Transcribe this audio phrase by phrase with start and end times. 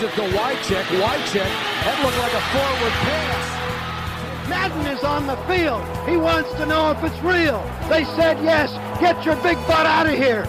[0.00, 0.84] Gives it to Wycheck.
[1.02, 1.50] Wycheck.
[1.84, 4.48] That looked like a forward pass.
[4.48, 5.82] Madden is on the field.
[6.08, 7.60] He wants to know if it's real.
[7.90, 8.70] They said yes.
[9.00, 10.44] Get your big butt out of here.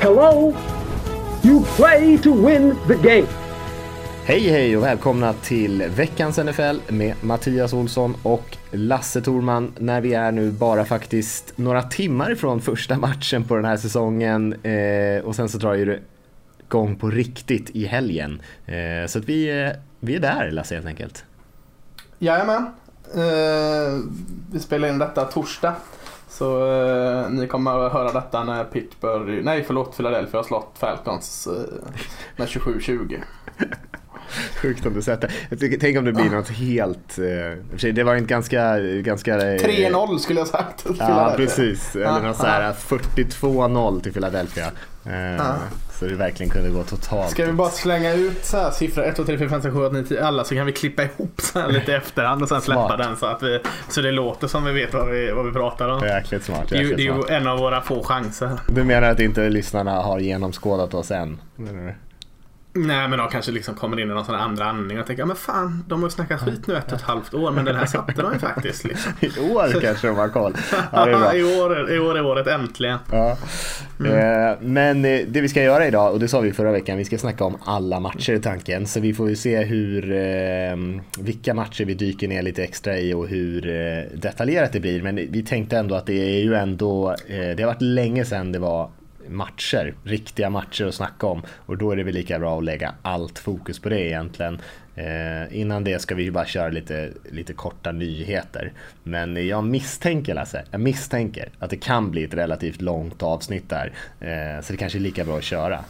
[0.00, 0.54] Hello?
[1.44, 3.28] You play to win the game.
[4.24, 10.14] Hej hej och välkomna till veckans NFL med Mattias Olsson och Lasse Thorman när vi
[10.14, 15.36] är nu bara faktiskt några timmar ifrån första matchen på den här säsongen eh, och
[15.36, 16.00] sen så drar ju det
[16.72, 18.42] igång på riktigt i helgen.
[18.66, 21.24] Eh, så att vi, eh, vi är där Lasse helt enkelt.
[22.18, 22.66] Jajamän.
[23.14, 24.00] Eh,
[24.52, 25.74] vi spelar in detta torsdag.
[26.28, 31.46] Så eh, ni kommer att höra detta när Pittsburgh, nej förlåt Philadelphia har slått Falcons
[31.46, 31.88] eh,
[32.36, 33.18] med 27-20.
[34.62, 35.02] Sjukt om du.
[35.50, 37.18] Jag tycker, tänk om det blir något helt...
[37.18, 38.78] Eh, det var en ganska...
[38.80, 40.86] ganska 3-0 skulle jag sagt.
[40.98, 41.96] Ja, precis.
[41.96, 44.66] Eller något så här 42-0 till Philadelphia.
[45.04, 45.56] Eh,
[46.02, 47.30] så det verkligen kunde gå totalt.
[47.30, 49.84] Ska vi bara slänga ut så här siffror 1, 2, 3, 4, 5, 6, 7,
[49.84, 52.48] 8, 9, 10 alla så kan vi klippa ihop så här lite i efterhand och
[52.48, 52.98] sen släppa Smart.
[52.98, 53.58] den så att vi,
[53.88, 56.06] så det låter som vi vet vad vi, vad vi pratar om.
[56.06, 56.68] Jäkligt smart.
[56.68, 58.50] Det är, ju- Jäkligt det är ju en av våra få chanser.
[58.68, 61.40] Du menar att inte lyssnarna har genomskådat oss än?
[62.74, 65.36] Nej men de kanske liksom kommer in i någon sån andra andning och tänker men
[65.36, 67.86] fan de har ju snackat skit nu ett och ett halvt år men den här
[67.86, 68.84] satte de ju faktiskt.
[68.84, 69.12] Liksom.
[69.20, 70.56] I år kanske de har koll.
[70.92, 71.34] Ja.
[71.34, 72.98] I, år, I år är året äntligen.
[73.10, 73.36] Ja.
[74.06, 77.04] Eh, Men eh, det vi ska göra idag, och det sa vi förra veckan, vi
[77.04, 78.86] ska snacka om alla matcher i tanken.
[78.86, 80.76] Så vi får ju se hur, eh,
[81.18, 83.62] vilka matcher vi dyker ner lite extra i och hur
[84.16, 85.02] detaljerat det blir.
[85.02, 88.58] Men vi tänkte ändå att det är ju ändå, det har varit länge sedan det
[88.58, 88.90] var
[89.32, 91.42] matcher, riktiga matcher att snacka om.
[91.66, 94.60] Och då är det väl lika bra att lägga allt fokus på det egentligen.
[94.94, 98.72] Eh, innan det ska vi ju bara köra lite, lite korta nyheter.
[99.02, 103.92] Men jag misstänker Lasse, jag misstänker att det kan bli ett relativt långt avsnitt där.
[104.20, 105.84] Eh, så det kanske är lika bra att köra.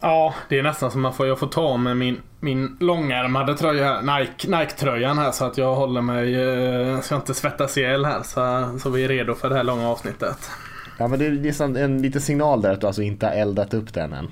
[0.00, 3.84] Ja, det är nästan som man får, jag får ta med min, min långärmade tröja
[3.84, 8.22] här, Nike, Nike-tröjan här så att jag håller mig, eh, ska inte svettas ihjäl här
[8.22, 10.50] så, så vi är redo för det här långa avsnittet.
[10.98, 13.74] Ja men det är nästan en liten signal där att du alltså inte har eldat
[13.74, 14.28] upp den än.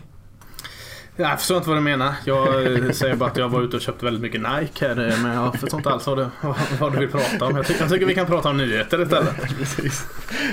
[1.19, 2.15] Jag förstår inte vad du menar.
[2.25, 5.23] Jag eh, säger bara att jag var ute och köpte väldigt mycket Nike här eh,
[5.23, 6.27] men jag förstår inte alls vad du,
[6.81, 7.57] vad du vill prata om.
[7.57, 9.35] Jag tycker, jag tycker vi kan prata om nyheter istället.
[9.59, 10.05] Precis.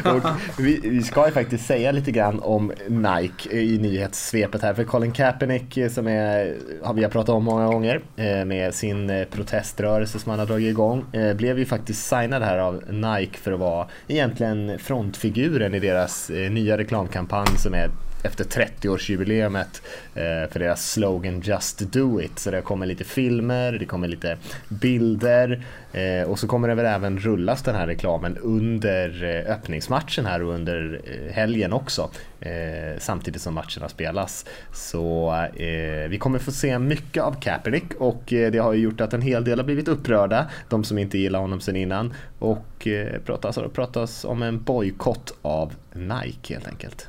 [0.04, 4.74] Och vi, vi ska ju faktiskt säga lite grann om Nike i nyhetssvepet här.
[4.74, 8.02] För Colin Kaepernick eh, som är, har vi har pratat om många gånger
[8.46, 11.06] med sin proteströrelse som han har dragit igång.
[11.36, 16.78] Blev ju faktiskt signad här av Nike för att vara egentligen frontfiguren i deras nya
[16.78, 17.90] reklamkampanj som är
[18.24, 19.82] efter 30-årsjubileumet
[20.16, 22.40] eh, för deras slogan Just Do It.
[22.40, 24.38] Så det kommer lite filmer, det kommer lite
[24.70, 30.26] bilder eh, och så kommer det väl även rullas den här reklamen under eh, öppningsmatchen
[30.26, 32.10] här och under eh, helgen också.
[32.40, 34.46] Eh, samtidigt som matcherna spelas.
[34.74, 39.02] Så eh, vi kommer få se mycket av Kaepernick och eh, det har ju gjort
[39.02, 40.50] att en hel del har blivit upprörda.
[40.70, 42.14] De som inte gillar honom sen innan.
[42.40, 47.08] Och eh, pratas, pratas om en bojkott av Nike helt enkelt.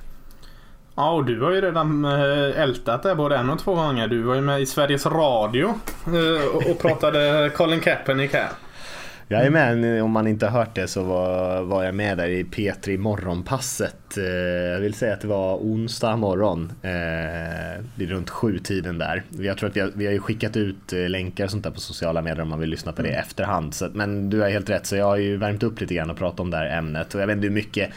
[0.96, 4.08] Ja, och du har ju redan eh, ältat det både en och två gånger.
[4.08, 5.74] Du var ju med i Sveriges Radio
[6.06, 8.48] eh, och- pratade Colin Kaepernick här.
[9.28, 12.98] Jajamän, om man inte har hört det så var, var jag med där i P3
[12.98, 14.16] Morgonpasset.
[14.18, 14.24] Eh,
[14.72, 19.22] Jag vill säga att det var onsdag morgon, eh, runt sjutiden där.
[19.38, 22.22] Jag tror att vi har, vi har skickat ut länkar och sånt där på sociala
[22.22, 23.74] medier om man vill lyssna på det i efterhand.
[23.74, 26.16] Så, men du har helt rätt, så jag har ju värmt upp lite grann och
[26.18, 27.14] pratat om det här ämnet.
[27.14, 27.90] Och jag vet inte hur mycket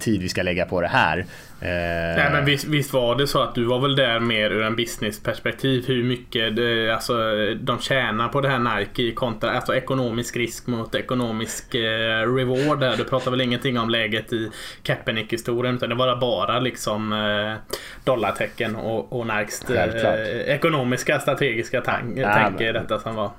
[0.00, 1.26] tid vi ska lägga på det här.
[1.64, 4.62] Eh, Nej, men visst, visst var det så att du var väl där mer ur
[4.62, 5.84] en businessperspektiv.
[5.86, 7.14] Hur mycket det, alltså,
[7.60, 12.80] de tjänar på det här Nike kontra alltså, ekonomisk risk mot ekonomisk eh, reward.
[12.80, 12.96] Där.
[12.96, 14.50] Du pratar väl ingenting om läget i
[14.82, 22.18] Kaepernick-historien utan det var bara liksom eh, dollartecken och, och Nikes eh, ekonomiska strategiska tank,
[22.18, 23.30] Ja, tänk i detta som var.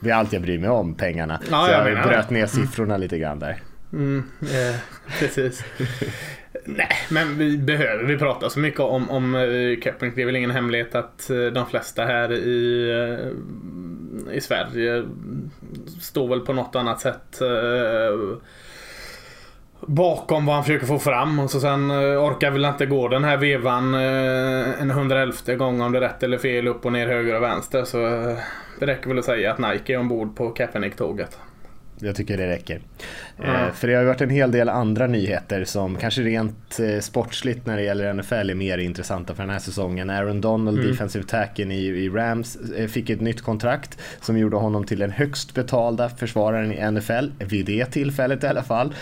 [0.00, 1.40] Det är allt jag bryr mig om, pengarna.
[1.50, 3.58] Ja, så jag jag bröt ner siffrorna lite grann där.
[3.92, 4.76] Mm, eh,
[5.18, 5.64] precis.
[6.64, 10.16] Nej, men vi behöver vi prata så mycket om, om eh, Kaepernick.
[10.16, 15.04] Det är väl ingen hemlighet att eh, de flesta här i, eh, i Sverige
[16.00, 18.36] står väl på något annat sätt eh,
[19.86, 23.36] bakom vad han försöker få fram och så sen orkar väl inte gå den här
[23.36, 27.36] vevan eh, en hundraelfte gång om det är rätt eller fel, upp och ner, höger
[27.36, 27.84] och vänster.
[27.84, 27.98] Så
[28.80, 31.38] det räcker väl att säga att Nike är ombord på Kaepernick-tåget.
[32.04, 32.80] Jag tycker det räcker.
[33.38, 37.00] Eh, för det har ju varit en hel del andra nyheter som kanske rent eh,
[37.00, 40.10] sportsligt när det gäller NFL är mer intressanta för den här säsongen.
[40.10, 40.90] Aaron Donald, Mm.
[40.90, 45.54] defensive tacken i, Rams, eh, fick ett nytt kontrakt som gjorde honom till den högst
[45.54, 48.94] betalda försvararen i NFL, vid det tillfället i alla fall.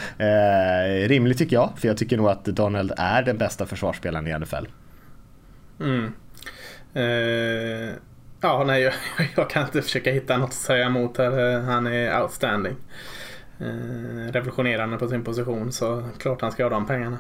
[1.06, 4.66] Rimligt tycker jag, för jag tycker nog att Donald är den bästa försvarsspelaren i NFL.
[5.80, 6.12] Mm.
[6.94, 7.94] Eh,
[8.40, 8.94] ja, nej, jag,
[9.36, 11.60] jag, kan inte försöka hitta något att säga emot här.
[11.60, 12.76] Han är outstanding.
[13.60, 17.18] Eh, revolutionerande på sin position så klart han ska ha de pengarna.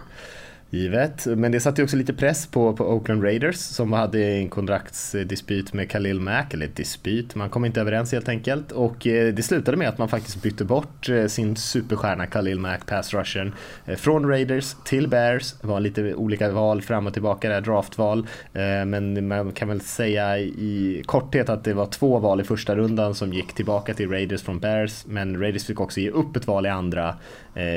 [0.72, 4.48] Givet, men det satte ju också lite press på, på Oakland Raiders som hade en
[4.48, 9.42] kontraktsdispyt med Khalil Mack, eller dispyt, man kom inte överens helt enkelt och eh, det
[9.42, 13.52] slutade med att man faktiskt bytte bort eh, sin superstjärna Khalil Mack, pass rushen,
[13.86, 15.52] eh, från Raiders till Bears.
[15.60, 18.26] Det var lite olika val fram och tillbaka där, draftval,
[18.86, 23.14] men man kan väl säga i korthet att det var två val i första rundan
[23.14, 26.66] som gick tillbaka till Raiders från Bears, men Raiders fick också ge upp ett val
[26.66, 27.14] i andra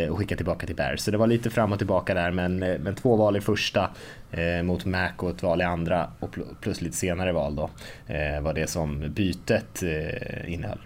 [0.10, 1.00] och skicka tillbaka till Bears.
[1.00, 3.90] Så det var lite fram och tillbaka där, men men två val i första
[4.32, 7.70] eh, mot Mac och ett val i andra och plus lite senare val då
[8.14, 10.82] eh, var det som bytet eh, innehöll.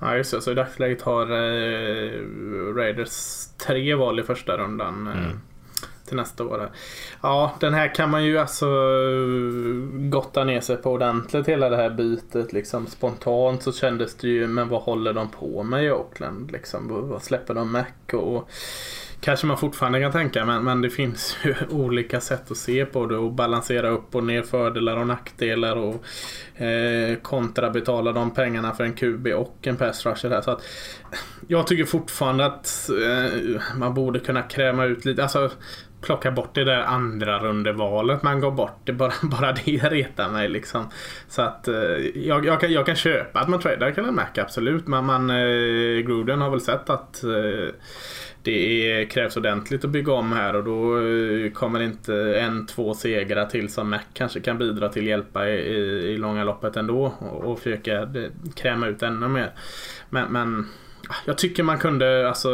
[0.00, 1.26] Ja just det, så i dagsläget har
[2.74, 5.06] Raiders tre val i första rundan.
[5.06, 5.40] Mm.
[6.06, 6.70] Till nästa år.
[7.22, 8.66] Ja, den här kan man ju alltså
[9.92, 12.52] gotta ner sig på ordentligt hela det här bytet.
[12.52, 16.50] Liksom, spontant så kändes det ju, men vad håller de på med i Oakland?
[16.50, 18.16] Liksom, vad släpper de Mac?
[18.18, 18.48] Och,
[19.20, 23.06] kanske man fortfarande kan tänka men, men det finns ju olika sätt att se på
[23.06, 26.04] det och balansera upp och ner fördelar och nackdelar och
[26.62, 30.40] eh, kontrabetala de pengarna för en QB och en pass rusher här.
[30.40, 30.62] Så att,
[31.48, 35.50] jag tycker fortfarande att eh, man borde kunna kräma ut lite, alltså
[36.00, 38.80] plocka bort det där andra rundevalet man går bort.
[38.84, 40.88] Det bara, bara det retar mig liksom.
[41.28, 41.74] Så att eh,
[42.14, 44.86] jag, jag, kan, jag kan köpa att man tradar Kellen Mac absolut.
[44.86, 47.74] Men man, eh, Gruden har väl sett att eh,
[48.42, 52.94] det är, krävs ordentligt att bygga om här och då eh, kommer inte en, två
[52.94, 55.78] segrar till som Mac kanske kan bidra till hjälpa i, i,
[56.12, 59.52] i långa loppet ändå och, och försöka eh, kräma ut ännu mer.
[60.10, 60.68] Men, men
[61.08, 62.48] ah, jag tycker man kunde alltså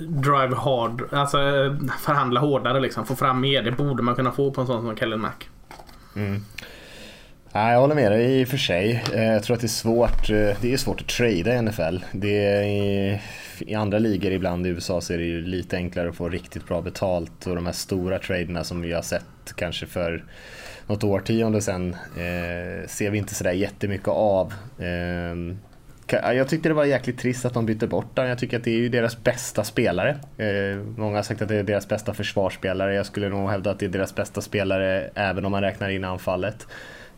[0.00, 1.38] drive hard, alltså
[2.00, 3.06] förhandla hårdare liksom.
[3.06, 3.62] Få fram mer.
[3.62, 5.32] Det borde man kunna få på en sån som Kellen Mac.
[6.16, 6.44] Mm.
[7.52, 9.04] Jag håller med dig i och för sig.
[9.12, 12.04] Eh, jag tror att det är svårt, det är svårt att trada i NFL.
[12.12, 13.22] Det är
[13.58, 16.66] i andra ligor ibland i USA så är det ju lite enklare att få riktigt
[16.66, 20.24] bra betalt och de här stora traderna som vi har sett kanske för
[20.86, 24.52] något årtionde sedan eh, ser vi inte sådär jättemycket av.
[24.78, 25.34] Eh,
[26.34, 28.28] jag tyckte det var jäkligt trist att de bytte bort den.
[28.28, 30.16] Jag tycker att det är ju deras bästa spelare.
[30.36, 32.94] Eh, många har sagt att det är deras bästa försvarsspelare.
[32.94, 36.04] Jag skulle nog hävda att det är deras bästa spelare även om man räknar in
[36.04, 36.66] anfallet.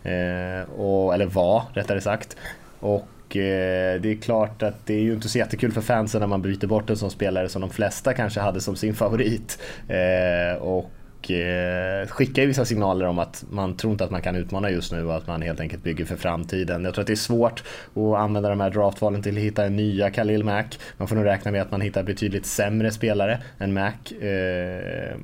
[0.02, 2.36] Eh, och, eller var, rättare sagt.
[2.80, 6.20] Och och eh, det är klart att det är ju inte så jättekul för fansen
[6.20, 9.58] när man byter bort en sån spelare som de flesta kanske hade som sin favorit.
[9.88, 14.36] Eh, och eh, skickar ju vissa signaler om att man tror inte att man kan
[14.36, 16.84] utmana just nu och att man helt enkelt bygger för framtiden.
[16.84, 17.62] Jag tror att det är svårt
[17.94, 20.78] att använda de här draftvalen till att hitta en nya Khalil Mack.
[20.96, 24.12] Man får nog räkna med att man hittar betydligt sämre spelare än Mack.
[24.12, 25.16] Eh,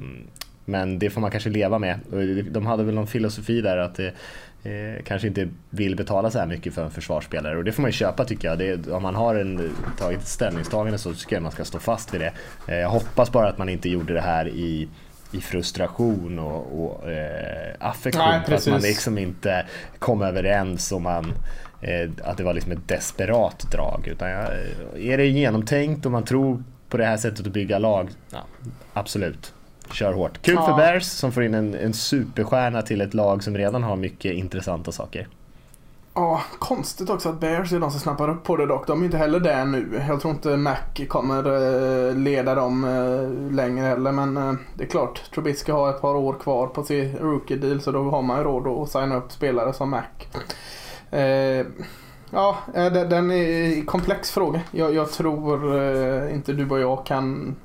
[0.64, 1.98] men det får man kanske leva med.
[2.50, 4.12] De hade väl någon filosofi där att det,
[4.62, 7.88] eh, kanske inte vill betala så här mycket för en försvarsspelare och det får man
[7.88, 8.58] ju köpa tycker jag.
[8.58, 12.14] Det, om man har en, tagit ett ställningstagande så tycker jag man ska stå fast
[12.14, 12.32] vid det.
[12.68, 14.88] Eh, jag hoppas bara att man inte gjorde det här i
[15.34, 18.22] i frustration och, och eh, affektion.
[18.28, 19.66] Nej, för att man liksom inte
[19.98, 21.32] kom överens och man,
[21.80, 24.08] eh, att det var liksom ett desperat drag.
[24.08, 24.46] Utan ja,
[24.96, 28.44] är det genomtänkt och man tror på det här sättet att bygga lag, ja,
[28.92, 29.54] absolut
[29.90, 30.42] kör hårt.
[30.42, 30.66] Kul ja.
[30.66, 34.32] för Bears som får in en, en superstjärna till ett lag som redan har mycket
[34.32, 35.28] intressanta saker.
[36.14, 38.86] Ja, konstigt också att Bears är de som snappar upp på det dock.
[38.86, 40.02] De är inte heller där nu.
[40.08, 40.76] Jag tror inte Mac
[41.08, 41.38] kommer
[42.08, 44.12] eh, leda dem eh, längre heller.
[44.12, 47.80] Men eh, det är klart, Trubisky har ett par år kvar på sin rookie deal
[47.80, 50.02] så då har man ju råd att signa upp spelare som Mac.
[52.30, 52.56] Ja,
[52.90, 54.60] den är en komplex fråga.
[54.70, 55.80] Jag, jag tror
[56.30, 57.56] inte du och jag kan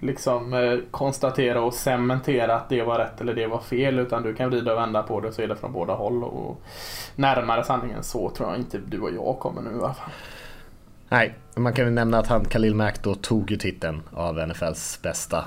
[0.00, 3.98] liksom eh, konstatera och cementera att det var rätt eller det var fel.
[3.98, 6.24] Utan du kan vrida och vända på det så är det från båda håll.
[6.24, 6.62] Och
[7.16, 10.10] närmare sanningen så tror jag inte du och jag kommer nu i alla fall.
[11.08, 14.98] Nej, man kan ju nämna att han, Khalil Mack då tog ju titeln av NFLs
[15.02, 15.44] bästa,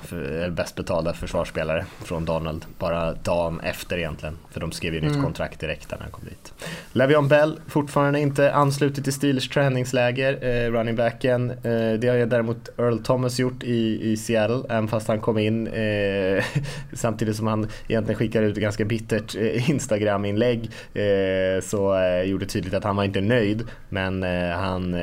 [0.52, 2.66] bäst betalda försvarsspelare från Donald.
[2.80, 4.38] Bara dagen efter egentligen.
[4.50, 5.12] För de skrev ju mm.
[5.12, 6.54] nytt kontrakt direkt när han kom dit.
[6.94, 11.52] Le'Veon Bell, fortfarande inte anslutit till Steelers träningsläger, eh, running backen.
[11.52, 15.38] Eh, det har ju däremot Earl Thomas gjort i, i Seattle, även fast han kom
[15.38, 16.44] in eh,
[16.94, 20.70] samtidigt som han egentligen skickade ut ett ganska bittert eh, Instagram-inlägg.
[20.94, 24.96] Eh, så eh, gjorde tydligt att han var inte nöjd, men eh, han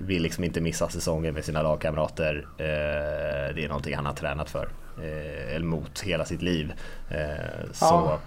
[0.00, 2.46] vill liksom inte missa säsongen med sina lagkamrater.
[2.58, 6.72] Eh, det är någonting han har tränat för, eh, eller mot hela sitt liv.
[7.10, 7.84] Eh, så.
[7.84, 8.18] Ja.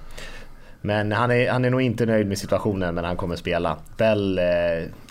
[0.82, 3.78] Men han är, han är nog inte nöjd med situationen men han kommer spela.
[3.98, 4.40] Bell,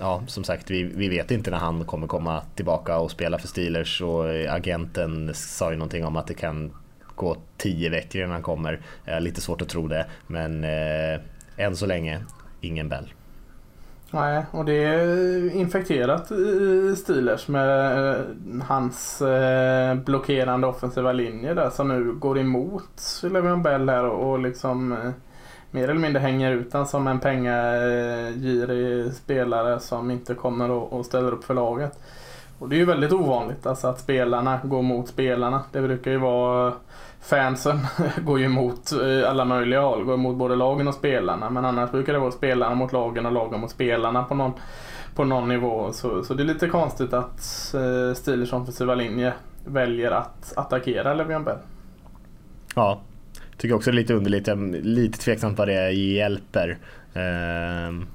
[0.01, 3.49] ja som sagt vi, vi vet inte när han kommer komma tillbaka och spela för
[3.49, 6.73] Steelers och agenten sa ju någonting om att det kan
[7.15, 8.81] gå tio veckor innan han kommer.
[9.21, 11.21] Lite svårt att tro det, men eh,
[11.57, 12.21] än så länge
[12.61, 13.13] ingen Bell.
[14.11, 18.21] Nej, och det är infekterat i Steelers med eh,
[18.63, 24.93] hans eh, blockerande offensiva linje där som nu går emot Le'Veon Bell här och liksom
[24.93, 25.11] eh,
[25.71, 31.33] mer eller mindre hänger ut honom som en pengagirig spelare som inte kommer och ställer
[31.33, 31.99] upp för laget.
[32.59, 35.63] Och det är ju väldigt ovanligt alltså att spelarna går mot spelarna.
[35.73, 36.73] Det brukar ju vara
[37.21, 37.79] fansen
[38.25, 40.05] går ju emot eh, alla möjliga håll.
[40.05, 41.51] Går emot både lagen och spelarna.
[41.51, 44.53] Men annars brukar det vara spelarna mot lagen och lagen mot spelarna på någon,
[45.15, 45.93] på någon nivå.
[45.93, 49.33] Så, så det är lite konstigt att eh, Steelers offensiva linje
[49.65, 51.59] väljer att attackera Levian Bell.
[52.75, 53.01] Ja,
[53.57, 54.49] tycker också det är lite underligt.
[54.87, 56.79] Lite tveksamt vad det hjälper.
[57.15, 58.07] Um...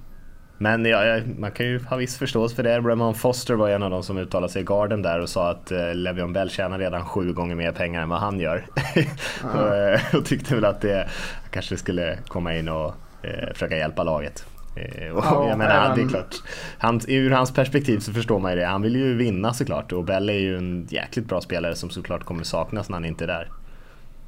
[0.61, 2.79] Men ja, man kan ju ha viss förståelse för det.
[2.79, 5.71] Ramon Foster var en av de som uttalade sig i Garden där och sa att
[5.71, 8.65] eh, Le'Veon Bell tjänar redan sju gånger mer pengar än vad han gör.
[9.43, 11.09] och, eh, och, tyckte väl att det
[11.51, 14.45] kanske skulle komma in och eh, försöka hjälpa laget.
[14.75, 15.97] Eh, och ja, jag menar, även...
[15.97, 16.35] det är klart.
[16.77, 18.65] Han, ur hans perspektiv så förstår man ju det.
[18.65, 22.23] Han vill ju vinna såklart och Bell är ju en jäkligt bra spelare som såklart
[22.23, 23.49] kommer saknas när han inte är där.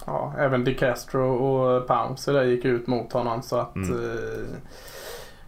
[0.05, 3.93] Ja, även DeCastro och Pounce där gick ut mot honom så att mm.
[3.93, 4.57] eh,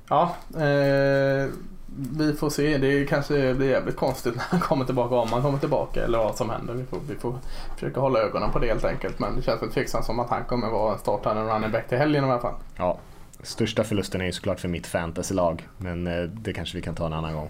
[0.09, 1.49] Ja, eh,
[1.97, 2.77] vi får se.
[2.77, 6.35] Det kanske blir jävligt konstigt när han kommer tillbaka, om han kommer tillbaka eller vad
[6.35, 6.73] som händer.
[6.73, 7.35] Vi får, vi får
[7.73, 9.19] försöka hålla ögonen på det helt enkelt.
[9.19, 12.25] Men det känns väl tveksamt som att han kommer vara startande running back till helgen
[12.25, 12.53] i alla fall.
[12.77, 12.97] Ja,
[13.43, 15.67] största förlusten är ju såklart för mitt fantasylag.
[15.77, 17.49] Men eh, det kanske vi kan ta en annan gång.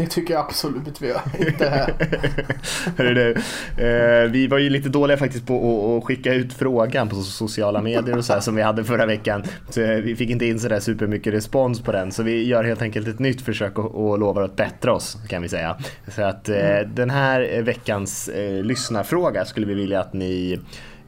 [0.00, 1.20] Det tycker jag absolut vi gör.
[1.48, 1.94] Inte här.
[2.98, 3.30] Hörru,
[3.76, 8.16] eh, vi var ju lite dåliga faktiskt på att skicka ut frågan på sociala medier
[8.16, 9.42] och så här, som vi hade förra veckan.
[9.70, 12.12] Så eh, vi fick inte in sådär supermycket respons på den.
[12.12, 15.48] Så vi gör helt enkelt ett nytt försök och, lovar att bättra oss kan vi
[15.48, 15.76] säga.
[16.08, 16.94] Så att eh, mm.
[16.94, 18.30] den här veckans
[18.62, 20.60] lyssnarfråga skulle vi vilja att ni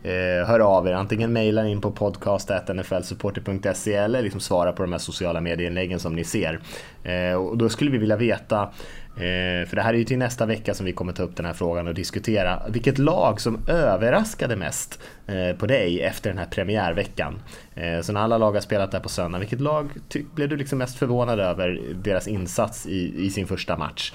[0.04, 0.92] Eh, hör av er.
[0.92, 6.24] Antingen mejla in på podcast.nflsupporter.se eller liksom svara på de här sociala medieinläggen som ni
[6.24, 6.60] ser.
[7.04, 8.68] Eh, och då skulle vi vilja veta
[9.16, 11.46] Eh, för det här är ju till nästa vecka som vi kommer ta upp den
[11.46, 16.46] här frågan och diskutera vilket lag som överraskade mest eh, på dig efter den här
[16.46, 17.42] premiärveckan.
[17.74, 19.90] Eh, så när alla lag har spelat där på söndag, vilket lag
[20.34, 24.12] blev du liksom mest förvånad över deras insats i, i sin första match?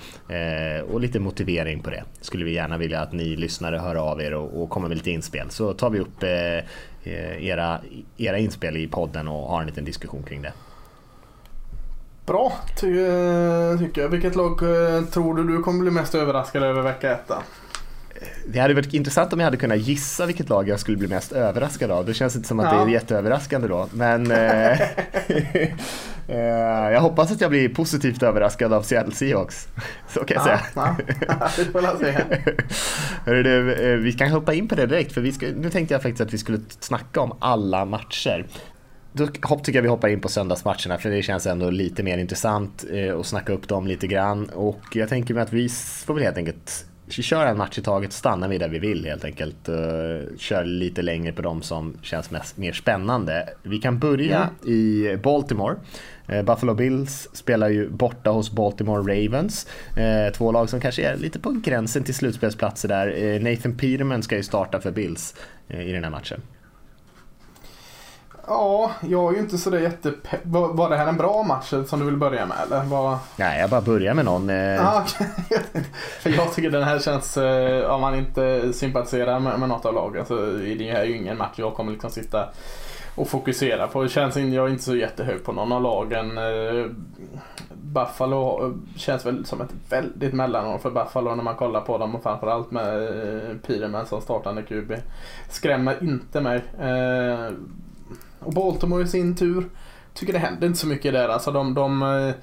[0.89, 4.33] och lite motivering på det skulle vi gärna vilja att ni lyssnare hör av er
[4.33, 5.49] och, och kommer med lite inspel.
[5.49, 6.23] Så tar vi upp
[7.39, 7.81] era,
[8.17, 10.53] era inspel i podden och har en liten diskussion kring det.
[12.27, 14.09] Bra ty eh, tycker jag.
[14.09, 17.31] Vilket lag eh, tror du du kommer bli mest överraskad över vecka ett?
[18.47, 21.31] Det hade varit intressant om jag hade kunnat gissa vilket lag jag skulle bli mest
[21.31, 22.05] överraskad av.
[22.05, 22.85] Det känns inte som att ja.
[22.85, 23.87] det är jätteöverraskande då.
[23.91, 24.79] Men eh,
[26.91, 29.67] jag hoppas att jag blir positivt överraskad av Seattle Seahawks.
[30.09, 30.59] Så kan jag säga.
[30.75, 30.95] Ja,
[31.57, 32.17] vi får se.
[33.25, 36.33] Hörru, vi kan hoppa in på det direkt för ska, nu tänkte jag faktiskt att
[36.33, 38.45] vi skulle snacka om alla matcher
[39.11, 42.85] då tycker jag vi hoppar in på söndagsmatcherna för det känns ändå lite mer intressant
[42.91, 44.49] eh, att snacka upp dem lite grann.
[44.49, 45.69] Och jag tänker mig att vi
[46.05, 49.25] får väl helt enkelt köra en match i taget, stannar vi där vi vill helt
[49.25, 49.69] enkelt.
[49.69, 49.75] Uh,
[50.37, 53.49] kör lite längre på de som känns mest, mer spännande.
[53.63, 54.73] Vi kan börja mm.
[54.73, 55.75] i Baltimore.
[56.33, 59.67] Uh, Buffalo Bills spelar ju borta hos Baltimore Ravens.
[60.33, 63.39] Två lag som kanske är lite på gränsen till slutspelsplatser där.
[63.39, 65.35] Nathan Peterman ska ju starta för Bills
[65.67, 66.41] i den här matchen.
[68.47, 70.39] Ja, jag är ju inte sådär jättepepp.
[70.43, 72.83] Var, var det här en bra match som du vill börja med eller?
[72.83, 73.17] Var...
[73.35, 74.49] Nej, jag bara börjar med någon.
[74.49, 74.87] Eh...
[74.87, 75.03] Ah,
[76.21, 79.93] För jag tycker den här känns, eh, om man inte sympatiserar med, med något av
[79.93, 82.49] lagen så är det här ju ingen match jag kommer liksom sitta
[83.15, 84.03] och fokusera på.
[84.03, 86.37] Det känns, jag är inte så jättehög på någon av lagen.
[86.37, 86.85] Eh,
[87.73, 92.15] Buffalo eh, känns väl som ett väldigt mellanår för Buffalo när man kollar på dem
[92.15, 93.09] och framförallt med
[93.67, 94.93] Pireman som startande QB.
[95.49, 96.61] Skrämmer inte mig.
[98.39, 99.69] Och Baltimore i sin tur
[100.13, 101.29] tycker det händer inte så mycket där.
[101.29, 102.35] Alltså de, de, eh,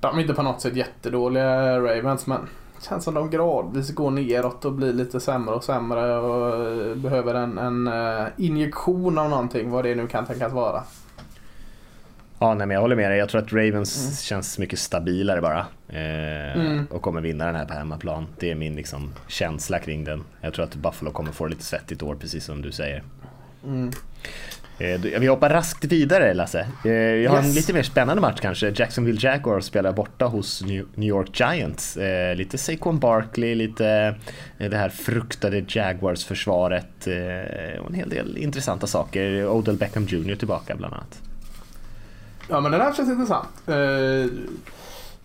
[0.00, 2.40] de är inte på något sätt jättedåliga Ravens men
[2.76, 6.96] det känns som de gradvis går neråt och blir lite sämre och sämre och eh,
[6.96, 10.82] behöver en, en eh, injektion av någonting vad det nu kan tänkas vara.
[12.42, 13.18] Ja, nej, men jag håller med dig.
[13.18, 14.16] Jag tror att Ravens mm.
[14.16, 15.66] känns mycket stabilare bara.
[15.88, 16.86] Eh, mm.
[16.90, 18.26] Och kommer vinna den här på hemmaplan.
[18.38, 20.24] Det är min liksom, känsla kring den.
[20.40, 23.02] Jag tror att Buffalo kommer få lite svettigt år, precis som du säger.
[23.64, 23.90] Mm.
[24.82, 26.66] Eh, vi hoppar raskt vidare Lasse.
[26.84, 27.46] Vi eh, har yes.
[27.46, 28.72] en lite mer spännande match kanske.
[28.76, 31.96] Jacksonville Jaguars spelar borta hos New York Giants.
[31.96, 34.14] Eh, lite Saquon Barkley, lite
[34.58, 37.06] det här fruktade Jaguars-försvaret
[37.80, 39.48] och en hel del intressanta saker.
[39.48, 41.20] Odell Beckham Jr tillbaka bland annat.
[42.48, 43.48] Ja men den här känns intressant.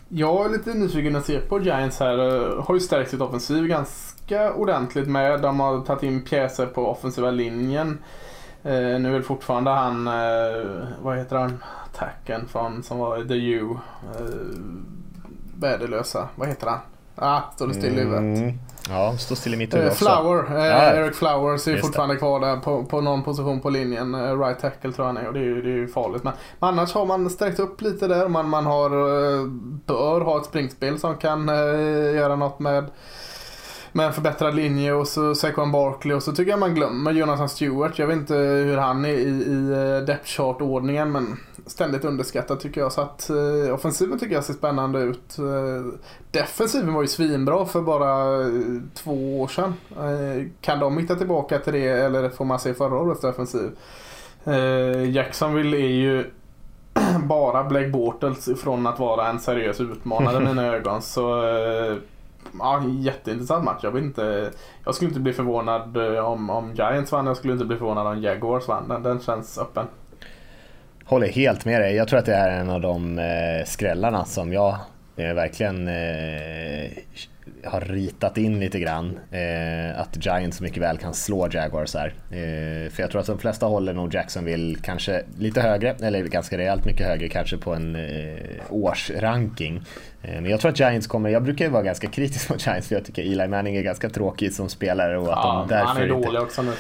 [0.10, 2.18] Jag är lite nyfiken att se på Giants här.
[2.62, 5.42] Har ju stärkt sitt offensiv ganska ordentligt med.
[5.42, 7.98] De har tagit in pjäser på offensiva linjen.
[8.68, 13.28] Eh, nu är det fortfarande han, eh, vad heter han, tacken från som var i
[13.28, 13.70] The U.
[13.70, 14.26] Eh,
[15.54, 16.80] värdelösa, vad heter han?
[17.16, 18.40] Ah, står det still i huvudet.
[18.40, 18.60] Mm.
[18.90, 20.06] Ja, står still i mitt huvud också.
[20.06, 20.94] Flower, Ja.
[20.94, 24.40] Eric Flowers är Just fortfarande kvar där på, på någon position på linjen.
[24.40, 26.24] Right tackle tror jag han är och det är ju det är ju farligt.
[26.24, 28.28] Men, men annars har man sträckt upp lite där.
[28.28, 28.90] Man, man har,
[29.86, 31.48] bör ha ett springspel som kan
[32.16, 32.86] göra något med
[33.98, 37.50] med en förbättrad linje och så Saquon Barkley och så tycker jag man glömmer Jonathan
[37.50, 38.00] Stewart.
[38.00, 42.82] Jag vet inte hur han är i, i eh, depth chart-ordningen men ständigt underskattad tycker
[42.82, 42.92] jag.
[42.92, 45.40] Så att eh, offensiven tycker jag ser spännande ut.
[45.40, 46.00] Eh,
[46.32, 48.48] defensiven var ju svinbra för bara eh,
[48.94, 49.74] två år sedan.
[50.62, 53.70] Kan de hitta tillbaka till det eller får man se förra årets defensiv?
[55.08, 56.26] Jacksonville är ju
[57.24, 61.02] bara Blake Bortles ifrån att vara en seriös utmanare i mina ögon.
[61.02, 61.44] Så
[62.60, 63.80] ja, jätteintressant match.
[63.84, 64.52] Jag, inte,
[64.86, 67.26] jag skulle inte bli förvånad eh, om, om Giants vann.
[67.26, 68.88] Jag skulle inte bli förvånad om Jaguars vann.
[68.88, 69.86] Den, den känns öppen.
[71.06, 71.96] Håller helt med dig.
[71.96, 74.78] Jag tror att det är en av de eh, skrällarna som jag
[75.16, 76.92] eh, verkligen eh,
[77.64, 79.20] har ritat in lite grann.
[79.32, 82.14] Eh, att Giants mycket väl kan slå Jaguars här.
[82.30, 86.58] Eh, för jag tror att de flesta håller nog Jacksonville kanske lite högre, eller ganska
[86.58, 89.82] rejält mycket högre kanske på en eh, årsranking.
[90.22, 92.88] Eh, men jag tror att Giants kommer, jag brukar ju vara ganska kritisk mot Giants
[92.88, 95.88] för jag tycker Eli Manning är ganska tråkig som spelare och att Ja, de därför
[95.88, 96.72] han är dålig också nu.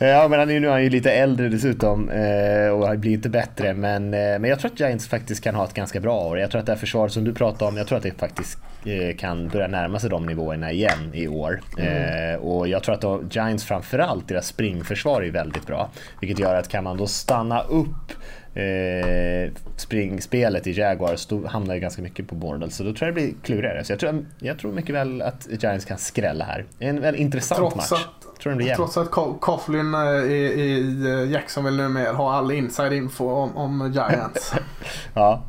[0.00, 0.10] Det.
[0.10, 3.12] Ja, men han är, nu är han ju lite äldre dessutom eh, och han blir
[3.12, 3.74] inte bättre.
[3.74, 6.38] Men, eh, men jag tror att Giants faktiskt kan ha ett ganska bra år.
[6.38, 8.58] Jag tror att det här försvaret som du pratade om, jag tror att det faktiskt
[8.84, 11.60] eh, kan börja närma sig de nivåerna igen i år.
[11.78, 15.90] Eh, och jag tror att då, Giants framförallt, deras springförsvar är väldigt bra.
[16.20, 18.12] Vilket gör att kan man då stanna upp
[18.54, 22.70] eh, springspelet i Jaguars då hamnar ju ganska mycket på Bornell.
[22.70, 23.84] Så då tror jag det blir klurigare.
[23.84, 26.64] Så jag tror, jag tror mycket väl att Giants kan skrälla här.
[26.78, 28.06] En väldigt intressant Trots match.
[28.40, 28.76] Tror den blir jämn.
[28.76, 33.92] Trots att Co- Coughlin eh, i, i Jacksonville numera har all inside info om, om
[33.92, 34.54] Giants.
[35.14, 35.42] Ja,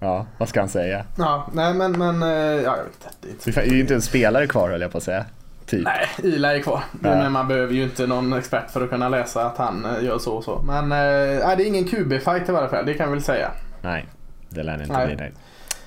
[0.00, 1.04] ja, vad ska han säga?
[1.18, 2.28] ja, nej men, men eh,
[2.62, 3.60] ja, jag vet inte.
[3.60, 5.24] Det är ju inte en spelare kvar höll jag på att säga.
[5.66, 5.84] Typ.
[5.84, 6.84] Nej, Ila är kvar.
[7.02, 7.08] Ja.
[7.10, 10.18] Men man behöver ju inte någon expert för att kunna läsa att han eh, gör
[10.18, 10.62] så och så.
[10.66, 13.50] Men eh, nej, det är ingen QB-fight i varje fall, det kan vi väl säga.
[13.82, 14.06] Nej,
[14.48, 15.06] det lär det inte Nej.
[15.06, 15.16] bli.
[15.16, 15.32] Nej.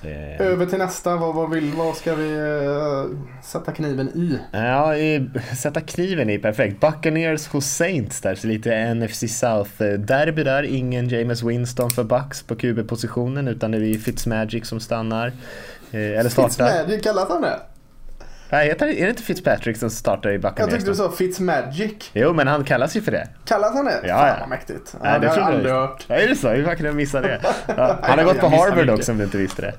[0.02, 0.36] Det...
[0.38, 4.38] Över till nästa, vad, vad, vill, vad ska vi eh, sätta kniven i?
[4.52, 6.80] Ja, i, sätta kniven i perfekt.
[6.80, 10.62] Buccaneers hos Saints där, så lite NFC South-derby där.
[10.62, 15.26] Ingen James Winston för Bucks på QB-positionen utan det är Fitzmagic som stannar.
[15.90, 16.48] Eh, eller startar.
[16.48, 17.60] Fitzmagic, kallas han det?
[18.52, 20.74] Nej, heter, är det inte Fitzpatrick som startar i Jag Buccaneers?
[20.74, 22.10] tyckte du sa Fitzmagic.
[22.12, 23.28] Jo, men han kallas ju för det.
[23.44, 24.00] Kallas han det?
[24.04, 24.94] Ja, Fan vad mäktigt.
[25.02, 25.80] Nej, det har jag aldrig jag.
[25.80, 26.04] hört.
[26.08, 26.48] Ja, är det så?
[26.48, 27.40] Hur kunde jag missa det?
[27.66, 29.74] Ja, han har Jag gått på Harvard också om du inte visste det.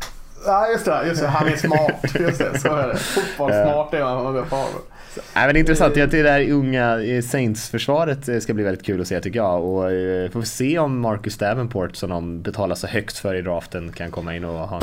[0.45, 1.03] Ja, just det.
[1.07, 1.27] Just det.
[1.27, 1.95] Han är smart.
[2.19, 2.95] Just det, så är det.
[2.97, 4.81] Fotbollssmart är man om man går på Harvard.
[5.15, 5.95] Nej, men det är intressant.
[5.95, 9.39] Jag tycker det här unga eh, Saints-försvaret eh, ska bli väldigt kul att se tycker
[9.39, 9.63] jag.
[9.63, 13.41] Och eh, får vi se om Marcus Davenport som de betalar så högt för i
[13.41, 14.81] draften kan komma in och ha,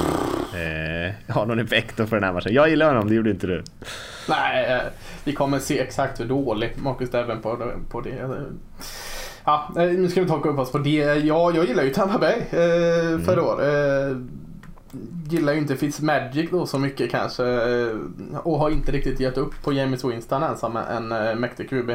[0.54, 2.52] en, eh, ha någon effekt på den här matchen.
[2.52, 3.62] Jag gillar honom, det gjorde inte du.
[4.28, 4.80] Nej,
[5.24, 8.28] vi kommer se exakt hur dålig Marcus Devon på, på det.
[9.44, 11.14] Ja, nu ska vi inte haka upp oss på det.
[11.14, 13.62] Ja, jag gillar ju Tampa Bay eh, förra år.
[13.62, 14.16] Eh,
[15.28, 17.44] gillar ju inte Fitzmagic då så mycket kanske.
[17.44, 17.96] Eh,
[18.36, 21.90] och har inte riktigt gett upp på James Winston än som en eh, mäktig QB.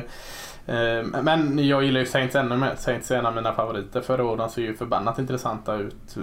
[0.65, 2.75] Eh, men jag gillar ju Saints ännu mer.
[2.77, 4.37] Saints är en av mina favoriter förra året.
[4.37, 6.17] De ser ju förbannat intressanta ut.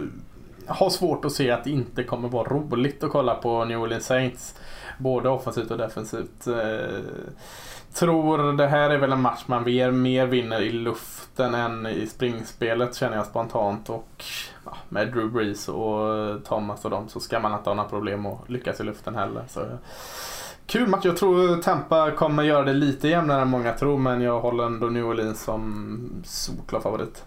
[0.72, 4.06] Har svårt att se att det inte kommer vara roligt att kolla på New Orleans
[4.06, 4.54] Saints.
[4.98, 6.46] Både offensivt och defensivt.
[6.46, 7.00] Eh,
[7.94, 12.06] tror det här är väl en match man mer, mer vinner i luften än i
[12.06, 13.90] springspelet känner jag spontant.
[13.90, 14.24] Och
[14.64, 18.26] ja, med Drew Brees och Thomas och dem så ska man inte ha några problem
[18.26, 19.44] att lyckas i luften heller.
[19.48, 19.61] Så,
[20.66, 21.04] kul match.
[21.04, 24.87] Jag tror Tampa kommer göra det lite jämnare än många tror men jag håller ändå
[24.87, 27.24] New Orleans som solklar favorit.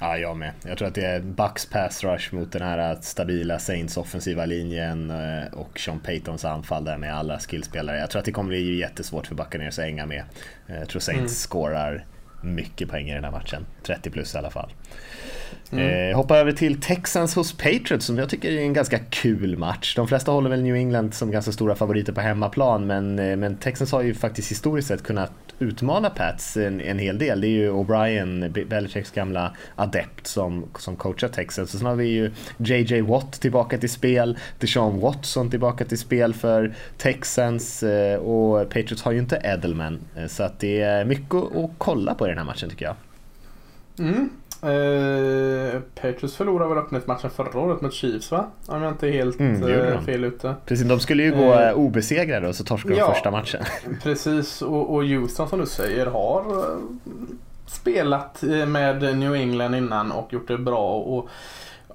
[0.00, 0.52] Ja, jag med.
[0.66, 5.10] Jag tror att det är Bucks pass rush mot den här stabila Saints offensiva linjen
[5.10, 7.98] eh, och Sean Paytons anfall där med alla skillspelare.
[7.98, 10.22] Jag tror att det kommer bli jättesvårt för Buccaneers att hänga med.
[10.66, 11.28] Eh, Jag tror Saints Mm.
[11.28, 12.04] scorar
[12.42, 13.66] mycket poäng i den här matchen.
[13.86, 14.70] 30 plus i alla fall.
[15.72, 16.10] Mm.
[16.10, 19.96] Eh, hoppa över till Texans hos Patriots som jag tycker är en ganska kul match.
[19.96, 23.56] De flesta håller väl New England som ganska stora favoriter på hemmaplan men, eh, men
[23.56, 27.40] Texans har ju faktiskt historiskt sett kunnat utmana Pats en, en hel del.
[27.40, 31.74] Det är ju O'Brien, Be- Belichicks gamla adept som, som coachar Texans.
[31.74, 36.34] Och sen har vi ju JJ Watt tillbaka till spel, Deshaun Watson tillbaka till spel
[36.34, 39.98] för Texans eh, och Patriots har ju inte Edelman.
[40.16, 42.94] Eh, Så att det är mycket att kolla på i den här matchen tycker jag.
[43.98, 44.30] Mm.
[44.62, 48.46] Eh, Patriots förlorade väl öppningsmatchen förra året mot Chiefs va?
[48.66, 50.54] Om jag inte är helt Mm, eh, fel ute.
[50.66, 53.12] Precis, de skulle ju gå Eh, eh, obesegrade och så torskade de ja.
[53.12, 53.64] första matchen.
[54.02, 56.78] Precis och, och Houston som du säger har eh,
[57.66, 60.94] spelat med New England innan och gjort det bra.
[60.94, 61.28] Och,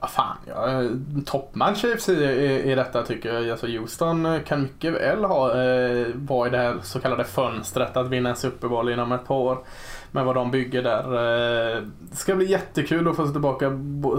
[0.04, 0.84] vad fan, ja,
[1.26, 3.50] toppmatch i, i, i detta tycker jag.
[3.50, 7.98] Alltså Houston eh, kan mycket väl ha, eh, vara i det här så kallade fönstret
[7.98, 9.58] att vinna en Super Bowl inom ett par år.
[10.12, 11.04] Med vad de bygger där.
[11.78, 13.72] Eh, Det ska bli jättekul att få se tillbaka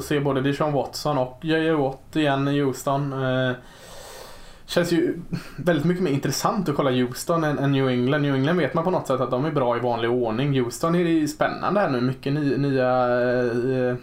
[0.02, 1.70] se både Dijon Watson och J.J.
[1.72, 3.12] Watt igen i Houston.
[3.12, 3.52] Eh,
[4.66, 5.20] Känns ju
[5.56, 8.22] väldigt mycket mer intressant att kolla Houston än, New England.
[8.22, 10.60] New England vet man på något sätt att de är bra i vanlig ordning.
[10.60, 12.00] Houston är det ju spännande här nu.
[12.00, 13.96] Mycket nya, nya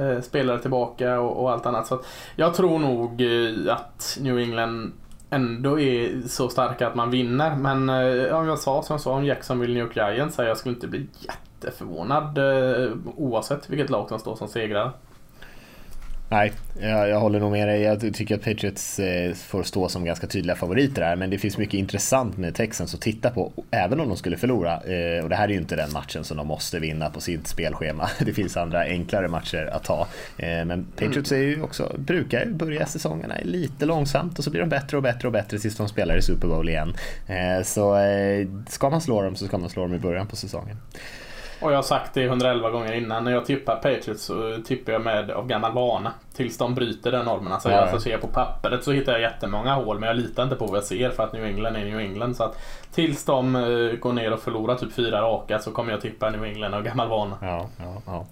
[0.00, 1.86] Eh, spelare tillbaka och, och allt annat.
[1.86, 4.92] Så att jag tror nog eh, att New England
[5.30, 7.56] ändå är så starka att man vinner.
[7.56, 10.56] Men eh, om jag sa som jag sa om Jacksonville New York Giants, så jag
[10.56, 14.90] skulle inte bli jätteförvånad eh, oavsett vilket lag som står som segrare.
[16.32, 17.80] Nej, jag, jag håller nog med dig.
[17.80, 21.16] Jag tycker att Patriots eh, får stå som ganska tydliga favoriter här.
[21.16, 23.52] Men det finns mycket intressant med Texans att titta på.
[23.70, 24.72] Även om de skulle förlora.
[24.72, 27.46] Eh, och det här är ju inte den matchen som de måste vinna på sitt
[27.46, 28.10] spelschema.
[28.18, 30.06] Det finns andra enklare matcher att ta.
[30.38, 34.60] Eh, men Patriots är ju också, brukar ju börja säsongerna lite långsamt och så blir
[34.60, 36.94] de bättre och bättre och bättre tills de spelar i Super Bowl igen.
[37.26, 40.36] Eh, så eh, ska man slå dem så ska man slå dem i början på
[40.36, 40.76] säsongen.
[41.62, 43.24] Och jag har sagt det 111 gånger innan.
[43.24, 46.12] När jag tippar Patriots så tippar jag med av gammal vana.
[46.36, 47.52] Tills de bryter den normen.
[47.52, 49.98] Alltså, Ja, alltså ser jag på pappret så hittar jag jättemånga hål.
[49.98, 52.34] Men jag litar inte på vad jag ser för att New England är New England.
[52.36, 52.58] Så att
[52.94, 53.62] tills de eh,
[53.98, 57.08] går ner och förlorar typ fyra raka så kommer jag tippa New England av gammal
[57.08, 57.36] vana.
[57.40, 58.26] Ja, ja, ja.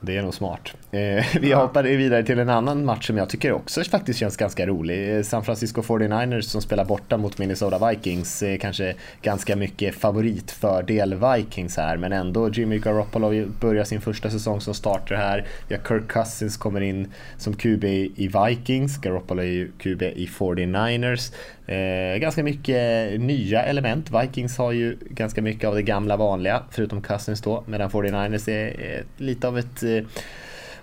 [0.00, 0.74] Det är nog smart.
[0.90, 4.66] Eh, vi hoppar vidare till en annan match som jag tycker också faktiskt känns ganska
[4.66, 5.16] rolig.
[5.16, 8.42] Eh, San Francisco 49ers som spelar borta mot Minnesota Vikings.
[8.42, 14.60] Eh, kanske ganska mycket favoritfördel Vikings här, men ändå Jimmy Garoppolo börjar sin första säsong
[14.60, 15.46] som starter här.
[15.68, 18.98] Vi har Kirk Cousins kommer in som QB i Vikings.
[18.98, 21.32] Garoppolo är ju QB i 49ers.
[21.68, 24.10] Eh, ganska mycket nya element.
[24.10, 29.04] Vikings har ju ganska mycket av det gamla vanliga, förutom Cousins då, medan 49ers är,
[29.16, 30.04] lite av ett Eh,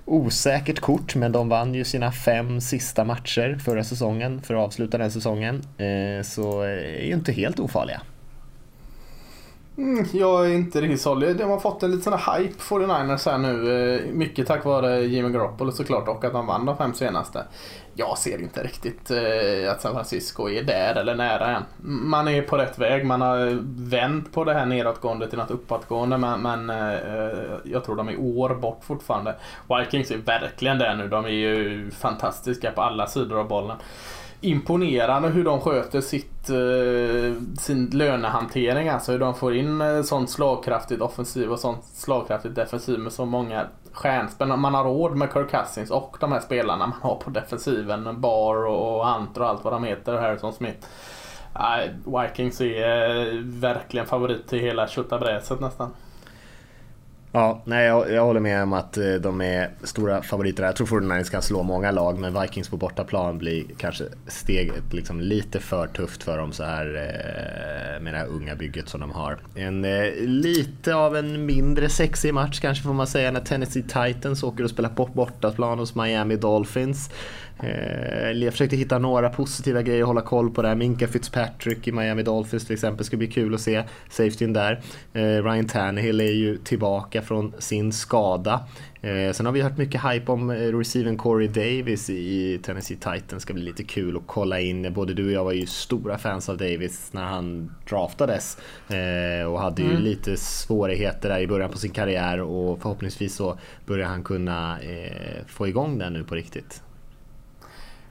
[0.05, 4.97] osäkert kort, men de vann ju sina fem sista matcher förra säsongen för att avsluta
[4.97, 5.55] den säsongen.
[5.77, 8.01] Eh, så eh, är ju inte helt ofarliga.
[9.77, 11.37] Mm, jag är inte riktigt såld.
[11.37, 13.95] De har fått en liten hype 49ers här nu.
[13.95, 17.45] Eh, mycket tack vare Jimmy Garoppolo såklart och att de vann de fem senaste.
[17.93, 21.63] Jag ser inte riktigt eh, att San Francisco är där eller nära än.
[22.09, 23.05] Man är på rätt väg.
[23.05, 23.59] Man har
[23.89, 28.19] vänt på det här nedåtgående till något uppåtgående men, men eh, jag tror de är
[28.19, 29.35] år bort fortfarande.
[29.79, 31.07] Vikings är verkligen där nu.
[31.07, 33.77] De är ju fantastiska på alla sidor av bollen
[34.41, 38.89] imponerande hur de sköter sitt, eh, sin lönehantering.
[38.89, 43.25] Alltså hur de får in eh, sånt slagkraftigt offensiv och sånt slagkraftigt defensiv med så
[43.25, 44.47] många stjärnspel.
[44.47, 48.21] Man har råd med Kirk Cousins och de här spelarna man har på defensiven.
[48.21, 50.13] Bar och Hunter och allt vad de heter.
[50.13, 50.87] och Harrison Smith.
[52.05, 55.91] Vikings är eh, verkligen favorit till hela tjottabräset nästan.
[57.35, 60.63] Ja, nej, jag, jag håller med om att eh, de är stora favoriter.
[60.63, 65.21] Jag tror 49ers kan slå många lag, men Vikings på bortaplan blir kanske steget liksom
[65.21, 69.11] lite för tufft för dem så här eh, med det här unga bygget som de
[69.11, 69.37] har.
[69.55, 74.43] En eh, lite av en mindre sexig match kanske får man säga när Tennessee Titans
[74.43, 77.09] åker och spelar på bortaplan hos Miami Dolphins.
[77.63, 80.75] Eh, jag försökte hitta några positiva grejer att hålla koll på där.
[80.75, 83.83] Minka Fitzpatrick i Miami Dolphins till exempel ska bli kul att se.
[84.09, 84.81] Safetyn där.
[85.13, 88.67] Eh, Ryan Tannehill är ju tillbaka från sin skada.
[89.01, 93.41] Eh, sen har vi hört mycket hype om receiven Corey Davis i Tennessee Titans.
[93.43, 94.93] ska bli lite kul att kolla in.
[94.93, 98.57] Både du och jag var ju stora fans av Davis när han draftades.
[99.49, 100.01] Och hade ju Mm.
[100.01, 104.77] lite svårigheter där i början på sin karriär och förhoppningsvis så börjar han kunna
[105.47, 106.81] få igång den nu på riktigt.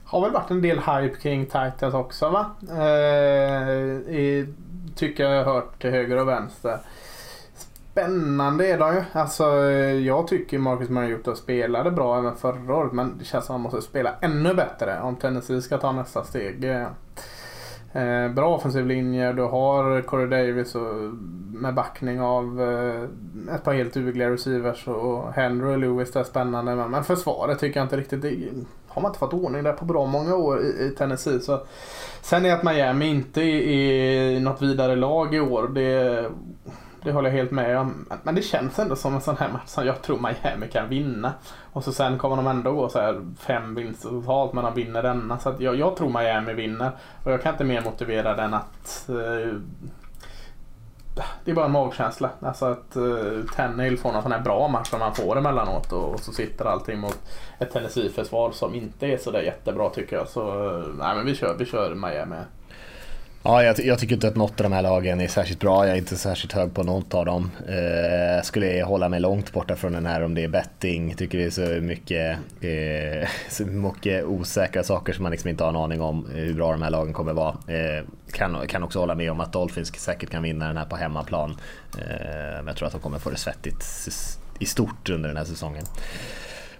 [0.05, 2.51] Har väl varit en del hype kring Titans också va?
[2.69, 3.69] Eh,
[4.15, 4.53] i,
[4.95, 6.79] tycker jag har hört till höger och vänster.
[7.91, 9.03] Spännande är de ju.
[9.11, 9.45] Alltså,
[10.03, 13.61] jag tycker Marcus Mariota spelade bra även förra året men det känns som att han
[13.61, 16.65] måste spela ännu bättre om Tennessee ska ta nästa steg.
[17.95, 19.33] Eh, bra offensiv linje.
[19.33, 20.95] Du har Corey Davis och,
[21.53, 26.75] med backning av eh, ett par helt dugliga receivers och Henry och Lewis där spännande.
[26.75, 28.21] Men, men försvaret tycker jag inte riktigt...
[28.21, 28.37] Det,
[28.87, 31.39] har man inte fått ordning där på bra många år i, i Tennessee.
[31.39, 31.65] Så.
[32.21, 35.67] Sen är att Miami inte är, är något vidare lag i år.
[35.67, 36.29] Det,
[37.05, 38.05] det håller jag helt med om.
[38.23, 41.33] Men det känns ändå som en sån här match som jag tror Miami kan vinna.
[41.73, 45.03] Och så sen kommer de ändå gå så här fem vinster totalt men de vinner
[45.03, 45.39] denna.
[45.39, 46.91] Så att jag, jag tror Miami vinner.
[47.23, 49.59] Och jag kan inte mer motivera den att uh,
[51.43, 52.29] det är bara en magkänsla.
[52.39, 56.13] Alltså att uh, Tannehill får någon sån här bra match som man får emellanåt och,
[56.13, 57.19] och så sitter allting mot
[57.59, 60.27] ett Tennessee-försvar som inte är sådär jättebra tycker jag.
[60.27, 62.35] Så uh, nej men vi kör, vi kör Miami.
[63.47, 65.85] Ja, jag, jag, tycker inte att något av de här lagen är särskilt bra.
[65.85, 67.51] Jag är inte särskilt hög på något av dem.
[67.67, 71.15] Eh, skulle hålla mig långt borta från den här om det är betting.
[71.15, 75.69] Tycker det är så mycket, eh, så mycket osäkra saker som man liksom inte har
[75.69, 77.57] en aning om hur bra de här lagen kommer vara.
[77.67, 80.95] Eh, kan, kan också hålla med om att Dolphins säkert kan vinna den här på
[80.95, 81.57] hemmaplan.
[81.97, 83.85] Eh, men jag tror att de kommer få det svettigt
[84.59, 85.85] i stort under den här säsongen.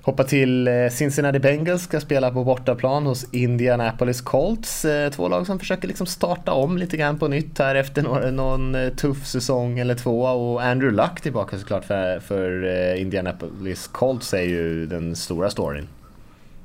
[0.05, 4.85] Hoppa till eh, Cincinnati Bengals ska spela på bortaplan hos Indianapolis Colts.
[4.85, 8.75] Eh, två lag som försöker liksom starta om lite grann på nytt här efter någon
[8.75, 10.21] eh, tuff säsong eller två.
[10.21, 12.63] Och Andrew Luck tillbaka såklart för, för
[12.95, 15.87] Indianapolis Colts är ju den stora storyn.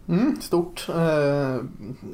[0.08, 0.86] Mm, stort.
[0.88, 1.56] Eh,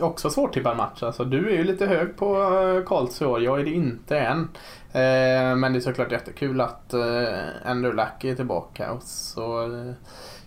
[0.01, 1.03] också svårtippad match.
[1.03, 3.43] Alltså, du är ju lite hög på Colts i år.
[3.43, 4.49] Jag är det inte än.
[4.97, 8.93] Eh, men det är såklart jättekul att eh, Andrew Luck är tillbaka.
[8.93, 9.93] Och så, eh,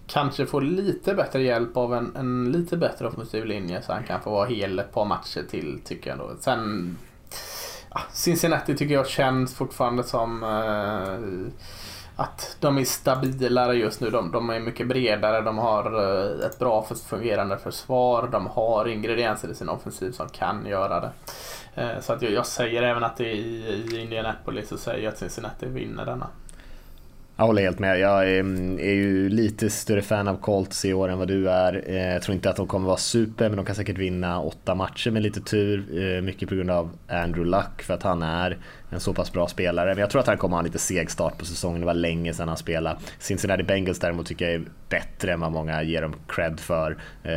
[0.07, 4.21] kanske får lite bättre hjälp av en, en lite bättre offensiv linje så han kan
[4.21, 6.19] få vara hel ett par matcher till tycker jag.
[6.19, 6.31] Då.
[6.39, 6.97] Sen
[7.89, 11.51] ah, Cincinnati tycker jag känns fortfarande som eh,
[12.19, 14.09] att de är stabilare just nu.
[14.09, 19.51] De, de, är mycket bredare, de har eh, ett bra fungerande försvar, de har ingredienser
[19.51, 21.11] i sin offensiv som kan göra det.
[21.81, 25.09] Eh, så att jag, jag, säger även att det är i, i Indianapolis så säger
[25.09, 26.27] att Cincinnati vinner denna.
[27.37, 27.99] Jag håller helt med.
[27.99, 28.39] Jag är,
[28.79, 31.89] är, ju lite större fan av Colts i år än vad du är.
[32.13, 35.11] Jag tror inte att de kommer vara super, men de kan säkert vinna åtta matcher
[35.11, 36.21] med lite tur.
[36.21, 38.57] Mycket på grund av Andrew Luck, för att han är
[38.89, 39.89] en så pass bra spelare.
[39.89, 41.79] Men jag tror att han kommer ha en lite seg start på säsongen.
[41.79, 42.99] Det var länge sedan han spelade.
[43.19, 46.97] Cincinnati Bengals däremot tycker jag är bättre än vad många ger dem cred för.
[47.23, 47.33] Eh,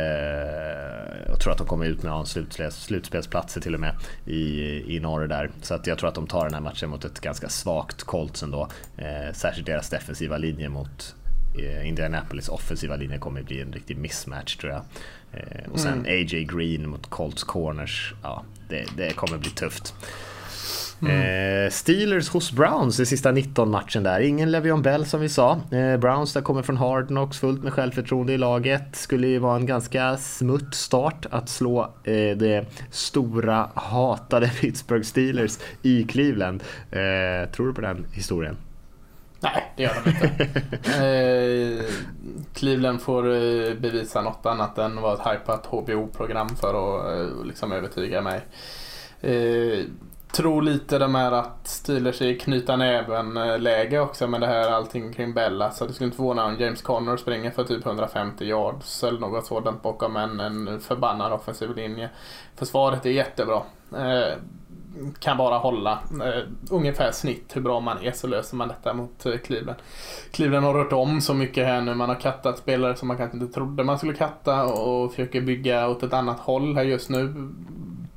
[1.27, 4.99] jag tror att de kommer ut med en slutspels, slutspelsplatser till och med i, i
[4.99, 5.51] norr där.
[5.61, 8.43] Så att jag tror att de tar den här matchen mot ett ganska svagt Colts
[8.43, 8.67] ändå.
[8.97, 11.15] Eh, särskilt deras defensiva linje mot
[11.59, 14.81] eh, Indianapolis offensiva linje kommer bli en riktig mismatch tror jag.
[15.71, 16.05] Och sen mm.
[16.05, 19.93] AJ Green mot Colts corners, ja det, det kommer bli tufft.
[21.05, 21.65] Mm.
[21.65, 24.19] Eh, Steelers hos Browns i sista 19 matchen där.
[24.19, 25.59] Ingen Levion Bell som vi sa.
[25.71, 28.95] Eh, Browns där kommer från Hard Knocks fullt med självförtroende i laget.
[28.95, 35.59] Skulle ju vara en ganska smutt start att slå eh, det stora hatade Pittsburgh Steelers
[35.81, 36.63] i Cleveland.
[37.55, 38.57] Tror du på den historien?
[39.39, 40.25] Nej, det gör de inte.
[41.05, 41.85] eh,
[42.53, 43.23] Cleveland får
[43.79, 48.41] bevisa något annat än vad ett hypat HBO-program för att liksom övertyga mig.
[49.21, 49.85] Eh,
[50.33, 55.33] tror lite de här att Steelers är knyta näven-läge också med det här allting kring
[55.33, 55.71] Bella.
[55.71, 59.45] Så det skulle inte förvåna om James Conner springer för typ 150 yards eller något
[59.45, 62.09] sådant bakom en, en förbannad offensiv linje.
[62.55, 63.61] Försvaret är jättebra.
[63.95, 64.37] Eh,
[65.19, 69.25] kan bara hålla eh, ungefär snitt hur bra man är så löser man detta mot
[69.25, 69.79] eh, Cleveland.
[70.31, 71.95] Cleveland har rört om så mycket här nu.
[71.95, 75.87] Man har kattat spelare som man kanske inte trodde man skulle katta och försöker bygga
[75.87, 77.49] åt ett annat håll här just nu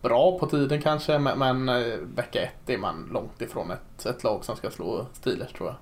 [0.09, 4.25] bra på tiden kanske, men, men eh, vecka ett är man långt ifrån ett, ett
[4.25, 5.77] lag som ska slå Steelers tror jag.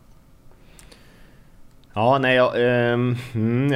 [1.96, 2.98] Ja, nej, jag, eh,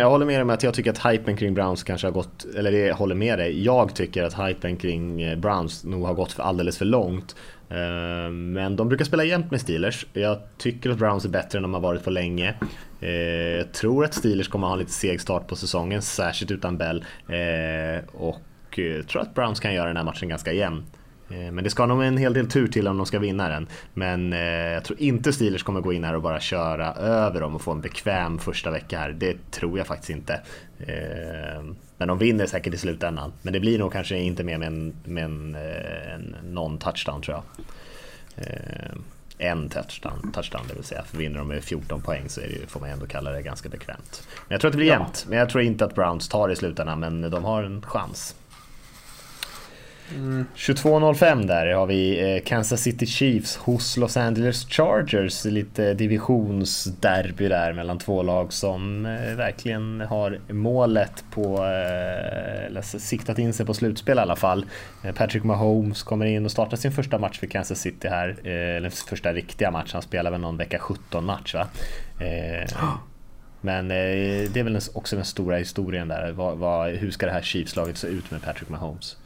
[0.01, 2.45] jag håller med dig om att jag tycker att hypen kring Browns kanske har gått,
[2.57, 3.65] eller jag håller med dig.
[3.65, 7.37] Jag tycker att hypen kring eh, Browns nog har gått för alldeles för långt.
[7.71, 10.07] Eh, men de brukar spela jämt med Steelers.
[10.13, 12.55] Jag tycker att Browns är bättre än de har varit på länge.
[13.01, 13.11] Eh,
[13.59, 17.05] jag tror att Steelers kommer ha en lite seg start på säsongen, särskilt utan Bell.
[17.29, 20.85] Eh, och och eh, tror att Browns kan göra den här matchen ganska jämn.
[21.31, 23.67] Eh, men det ska nog en hel del tur till om de ska vinna den.
[23.95, 27.55] Men eh, jag tror inte Steelers kommer gå in här och bara köra över dem
[27.55, 29.11] och få en bekväm första vecka här.
[29.11, 30.41] Det tror jag faktiskt inte.
[31.97, 33.33] Men de vinner säkert i slutändan.
[33.43, 37.43] Men det blir nog kanske inte mer med en, med en, en non-touchdown tror jag.
[39.39, 41.03] En touchdown, touchdown det vill säga.
[41.03, 43.69] För vinner de med 14 poäng så är det, får man ändå kalla det ganska
[43.69, 44.29] bekvämt.
[44.49, 45.27] Men jag tror att det blir jämnt.
[45.29, 47.01] Men jag tror inte att Browns tar det i slutändan.
[47.01, 48.35] Men de har en chans.
[50.09, 55.45] 22.05 där har vi eh, Kansas City Chiefs hos Los Angeles Chargers.
[55.45, 63.39] Lite divisionsderby där mellan två lag som eh, verkligen har målet på, eh, eller siktat
[63.39, 64.67] in sig på slutspel i alla fall.
[65.15, 68.47] Patrick Mahomes kommer in och startar sin första match för Kansas City här.
[68.47, 71.69] Eller första riktiga match, han spelar väl någon vecka 17 match va?
[73.61, 76.97] Men det är väl också den stora historien där.
[76.97, 79.17] hur ska det här Chiefs-laget se ut med Patrick Mahomes?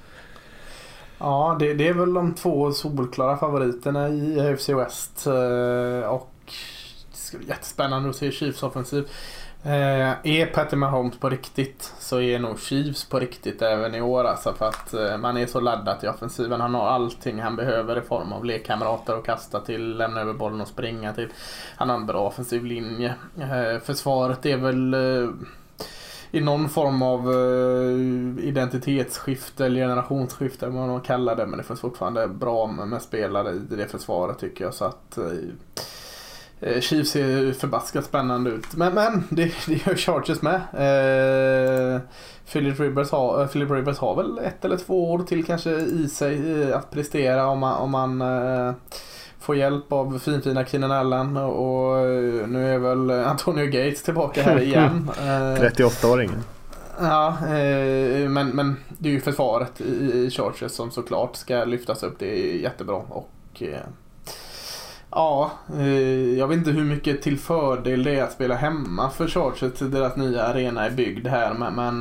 [1.22, 5.26] Ja, det, det, är väl de två solklara favoriterna i AFC West.
[5.26, 6.32] Eh, och
[7.11, 9.08] det ska bli jättespännande att se Chiefs offensiv.
[9.64, 14.24] Eh, är Patty Mahomes på riktigt så är nog Chiefs på riktigt även i år
[14.24, 16.61] alltså för att eh, man är så laddad i offensiven.
[16.61, 20.61] Han har allting han behöver i form av lekkamrater att kasta till, lämna över bollen
[20.61, 21.28] och springa till.
[21.76, 23.14] Han har en bra offensiv linje.
[23.40, 25.30] Eh, försvaret är väl eh,
[26.35, 31.47] i någon form av uh, identitetsskifte eller generationsskifte eller vad man kallar det.
[31.47, 34.75] Men det finns fortfarande bra med, med spelare i det försvaret tycker jag.
[34.75, 38.77] Så att uh, Chiefs ser förbaskat spännande ut.
[38.77, 40.61] Men, men det, det gör Chargers med.
[40.75, 42.01] Uh,
[42.53, 46.73] Philip, Rivers har, Philip Rivers har väl ett eller två år till kanske i sig
[46.73, 48.23] att prestera om man, om man
[49.42, 51.96] får hjälp av finfina Keenan Allen och
[52.48, 55.11] nu är väl Antonio Gates tillbaka här igen.
[55.16, 56.38] 38-åringen.
[57.00, 62.02] Eh, ja, eh, men, men det är ju försvaret i Chargers som såklart ska lyftas
[62.02, 62.18] upp.
[62.18, 62.96] Det är jättebra.
[62.96, 63.81] Och eh,
[65.14, 65.50] Ja,
[66.37, 69.78] jag vet inte hur mycket till fördel det är att spela hemma för Chargers.
[69.78, 72.00] Deras nya arena är byggd här men, men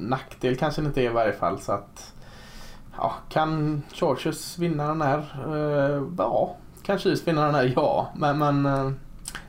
[0.00, 1.60] nackdel kanske det inte är i varje fall.
[1.60, 2.11] Så att
[2.96, 5.18] ja, kan Chargers vinna den här?
[5.46, 7.72] Eh, ja, kan Chiefs vinna den här?
[7.76, 8.90] Ja, men, men eh,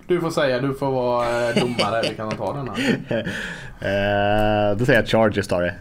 [0.08, 2.01] du får säga, du får vara eh, domare.
[2.10, 4.75] Vi kan ta den här.
[4.75, 5.75] då säger jag Chargers tar det.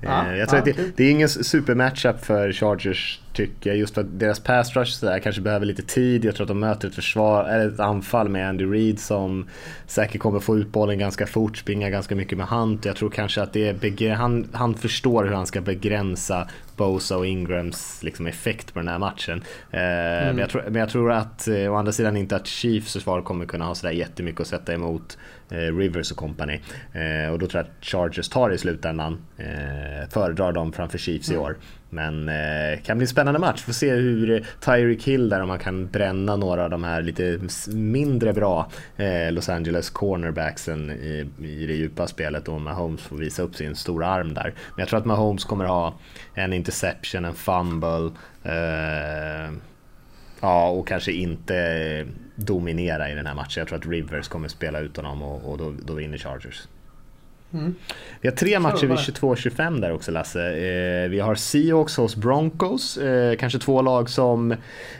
[0.00, 3.76] Ja, jag tror ja, att det, det, är ingen supermatchup för Chargers tycker jag.
[3.76, 6.24] Just för att deras pass rush där kanske behöver lite tid.
[6.24, 9.48] Jag tror att de möter ett, försvar, eller ett anfall med Andy Reid som
[9.86, 12.78] säkert kommer få ut bollen ganska fort, springa ganska mycket med hand.
[12.86, 17.26] Jag tror kanske att det är han, han förstår hur han ska begränsa Bosa och
[17.26, 19.42] Ingrams liksom, effekt på den här matchen.
[19.70, 20.26] Eh, mm.
[20.26, 23.22] men, jag tror, men jag tror att, eh, å andra sidan inte att Chiefs försvar
[23.22, 26.60] kommer kunna ha sådär jättemycket att sätta emot eh, Rivers och company.
[26.92, 29.18] Eh, och då tror jag att Chargers tar det i slutändan.
[29.36, 31.40] Eh, föredrar dem framför Chiefs mm.
[31.40, 31.56] i år.
[31.90, 33.62] Men eh, kan bli en spännande match.
[33.62, 37.40] Får se hur Tyreek Hill där om man kan bränna några av de här lite
[37.68, 43.42] mindre bra eh, Los Angeles cornerbacksen i, i det djupa spelet och Mahomes får visa
[43.42, 44.44] upp sin stora arm där.
[44.44, 45.94] Men jag tror att Mahomes kommer ha
[46.34, 48.10] en interception, en fumble.
[48.44, 49.52] Eh,
[50.40, 53.60] ja, och kanske inte dominera i den här matchen.
[53.60, 56.68] Jag tror att Rivers kommer spela ut honom och, och då, då vinner Chargers.
[57.52, 57.74] Mm.
[58.20, 60.42] Vi har tre matcher vid 22-25 där också Lasse.
[60.42, 62.96] Eh, vi har Seahawks hos Broncos.
[62.96, 64.52] Eh, kanske två lag som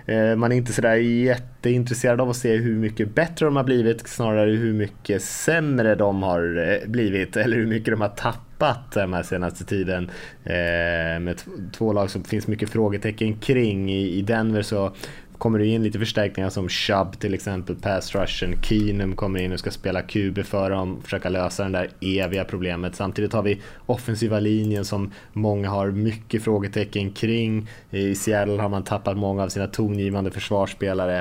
[0.06, 4.08] eh, man är inte sådär jätteintresserad av att se hur mycket bättre de har blivit.
[4.08, 7.36] Snarare hur mycket sämre de har eh, blivit.
[7.36, 10.10] Eller hur mycket de har tappat den här senaste tiden.
[10.44, 11.40] Eh, med
[11.72, 13.90] två lag som finns mycket frågetecken kring.
[13.90, 14.92] I, i Denver så
[15.38, 19.58] kommer det in lite förstärkningar som Chubb till exempel, pass rushen, Keenum kommer in och
[19.58, 22.94] ska spela QB för dem, försöka lösa det där eviga problemet.
[22.94, 27.68] Samtidigt har vi offensiva linjen som många har mycket frågetecken kring.
[27.90, 31.18] I Seattle har man tappat många av sina tongivande försvarsspelare.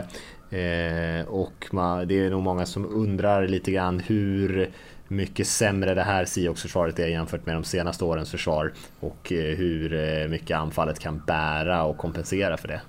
[0.49, 4.69] Eh, och man, det är nog många som undrar lite grann hur
[5.08, 9.93] mycket sämre det här Seahawks-försvaret är jämfört med de senaste årens försvar och eh, hur
[9.93, 12.82] eh, mycket anfallet kan bära och kompensera för det.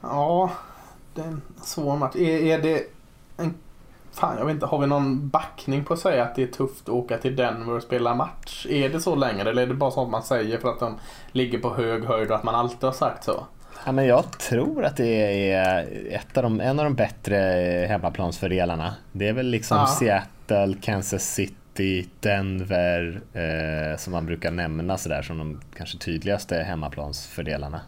[0.00, 0.50] Ja,
[1.14, 2.16] det är en svår match.
[2.16, 2.82] Är, är det
[3.36, 3.54] en...
[4.12, 4.66] Fan, jag vet inte.
[4.66, 7.72] Har vi någon backning på att säga att det är tufft att åka till Denver
[7.72, 8.66] och spela match?
[8.70, 10.98] Är det så längre eller är det bara sånt man säger för att de
[11.32, 13.46] ligger på hög höjd och att man alltid har sagt så?
[13.86, 17.36] Ja, men jag tror att det är ett av de, en av de bättre
[17.88, 18.94] hemmaplansfördelarna.
[19.12, 19.86] Det är väl liksom ja.
[19.86, 27.80] Seattle, Kansas City, Denver eh, som man brukar nämna sådär som de kanske tydligaste hemmaplansfördelarna.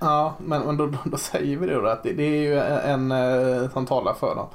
[0.00, 3.12] Ja, men, men då, då, säger vi det då att det, det är ju en,
[3.12, 4.46] en eh, som talar för dem.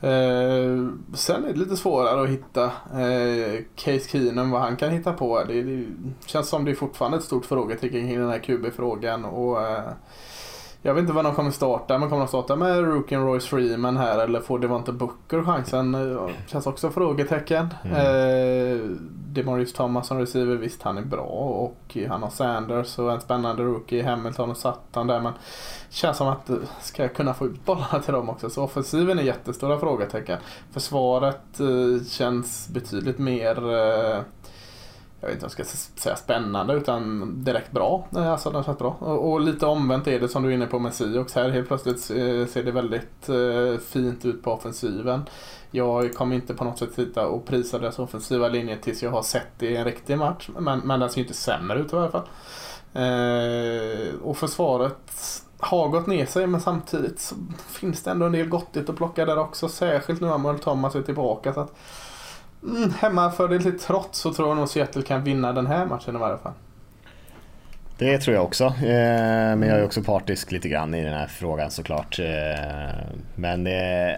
[0.00, 5.12] Eh, sen är det lite svårare att hitta eh, Case Keenum, vad han kan hitta
[5.12, 5.44] på.
[5.44, 5.86] Det, det
[6.26, 9.24] känns som det är fortfarande ett stort frågetecken kring den här QB-frågan.
[9.24, 9.82] Och, eh,
[10.82, 13.96] jag vet inte vad de kommer starta, men kommer de starta med Rookien Royce Freeman
[13.96, 15.94] här eller får Devonte Booker chansen?
[15.94, 17.68] Eh, känns också frågetecken.
[17.84, 17.96] Mm.
[17.96, 18.90] Eh,
[19.34, 23.62] Demarius Thomas som receiver, visst han är bra och han har Sanders och en spännande
[23.62, 25.32] rookie Hamilton och Sutton där men
[25.90, 28.50] känns som att ska jag kunna få ut bollarna till dem också.
[28.50, 30.38] Så offensiven är jättestora frågetecken.
[30.72, 34.22] Försvaret eh, känns betydligt mer eh,
[35.20, 38.08] jag vet inte om jag ska säga spännande utan direkt bra.
[38.16, 38.96] Eh, alltså den känns bra.
[38.98, 41.50] Och, och, lite omvänt är det som du är inne på med Siox här.
[41.50, 43.30] Helt plötsligt ser det väldigt
[43.84, 45.22] fint ut på offensiven.
[45.76, 49.22] Jag kommer inte på något sätt sitta och prisa deras offensiva linje tills jag har
[49.22, 50.48] sett det i en riktig match.
[50.58, 52.28] Men, men den ser ju inte sämre ut i alla fall.
[52.92, 57.34] Eh, och försvaret har gått ner sig men samtidigt så
[57.68, 59.68] finns det ändå en del gottigt att plocka där också.
[59.68, 61.54] Särskilt nu när Manuel Thomas är tillbaka.
[61.54, 61.74] Så att,
[62.62, 66.18] mm, hemmafördel till trots så tror jag nog Seattle kan vinna den här matchen i
[66.18, 66.52] varje fall.
[67.98, 68.64] Det tror jag också.
[68.64, 72.18] Eh, men jag är också partisk lite grann i den här frågan såklart.
[72.18, 72.26] Eh,
[73.34, 74.14] men eh,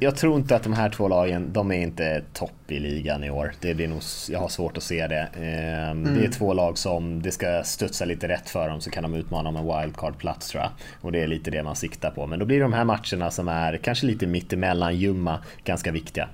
[0.00, 3.30] jag, tror inte att de här två lagen, de är inte topp i ligan i
[3.30, 3.52] år.
[3.60, 5.28] Det blir nog, jag har svårt att se det.
[5.34, 6.30] Det är mm.
[6.30, 9.56] två lag som det ska studsa lite rätt för dem så kan de utmana om
[9.56, 10.70] en wildcard-plats tror jag.
[11.00, 12.26] Och det är lite det man siktar på.
[12.26, 16.28] Men då blir de här matcherna som är kanske lite mittemellan ljumma ganska viktiga.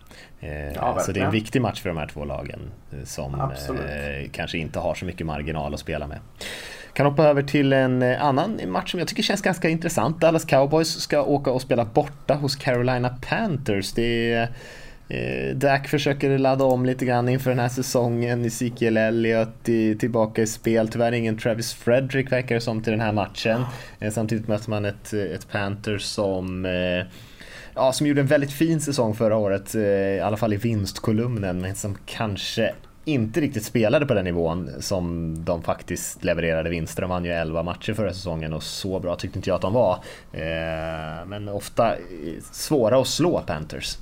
[0.74, 2.60] Ja, så det är en viktig match för de här två lagen
[3.04, 4.32] som Absolut.
[4.32, 6.18] kanske inte har så mycket marginal att spela med.
[6.92, 10.20] Kan hoppa över till en eh, annan match som jag tycker känns ganska intressant.
[10.20, 13.92] Dallas Cowboys ska åka och spela borta hos Carolina Panthers.
[13.92, 14.48] Det är
[15.08, 18.44] Eh, Dak försöker ladda om lite grann inför den här säsongen.
[18.44, 19.64] Ezekiel Elliott
[19.98, 20.88] tillbaka i spel.
[20.88, 23.64] Tyvärr ingen Travis Frederick verkar det som till den här matchen.
[24.00, 27.06] Eh, samtidigt möter man ett, ett Panthers som eh,
[27.74, 31.60] ja, som gjorde en väldigt fin säsong förra året, eh, i alla fall i vinstkolumnen,
[31.60, 37.02] men som kanske inte riktigt spelade på den nivån som de faktiskt levererade vinster.
[37.02, 39.72] De vann ju 11 matcher förra säsongen och så bra tyckte inte jag att de
[39.72, 39.94] var.
[40.32, 41.98] Eh, men ofta eh,
[42.52, 43.98] svåra att slå Panthers.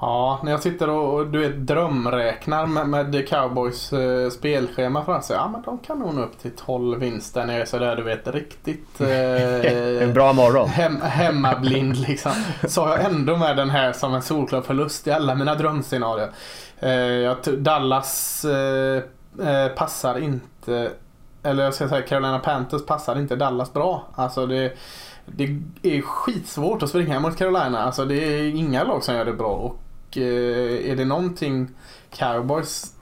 [0.00, 5.36] Ja, när jag sitter och du vet, drömräknar med, med Cowboys eh, spelschema för sig.
[5.36, 8.02] Ja, men de kan nog nå upp till 12 vinster när jag är sådär, du
[8.02, 9.00] vet, riktigt...
[9.00, 10.68] Eh, en bra morgon.
[10.68, 12.32] Hem, hemmablind liksom.
[12.68, 16.30] Så har jag ändå med den här som en solklar förlust i alla mina drömscenarier.
[16.78, 19.02] Eh, Dallas eh,
[19.48, 20.90] eh, passar inte,
[21.42, 24.04] eller jag ska säga Carolina Panthers passar inte Dallas bra.
[24.14, 24.72] Alltså det,
[25.26, 25.44] det
[25.82, 27.82] är skitsvårt att springa mot Carolina.
[27.82, 29.52] Alltså det är inga lag som gör det bra.
[29.52, 29.82] Och
[30.18, 31.68] eh, är det någonting
[32.10, 32.92] Cowboys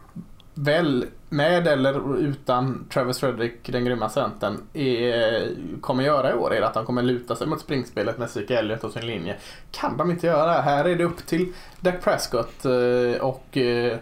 [0.55, 5.49] väl med eller utan Travis Frederick, den grymma centern, är,
[5.81, 8.85] kommer göra i år är att de kommer luta sig mot springspelet med Zeke Elliott
[8.85, 9.37] och sin linje.
[9.71, 10.61] Kan de inte göra.
[10.61, 13.99] Här är det upp till Dak Prescott eh, och eh,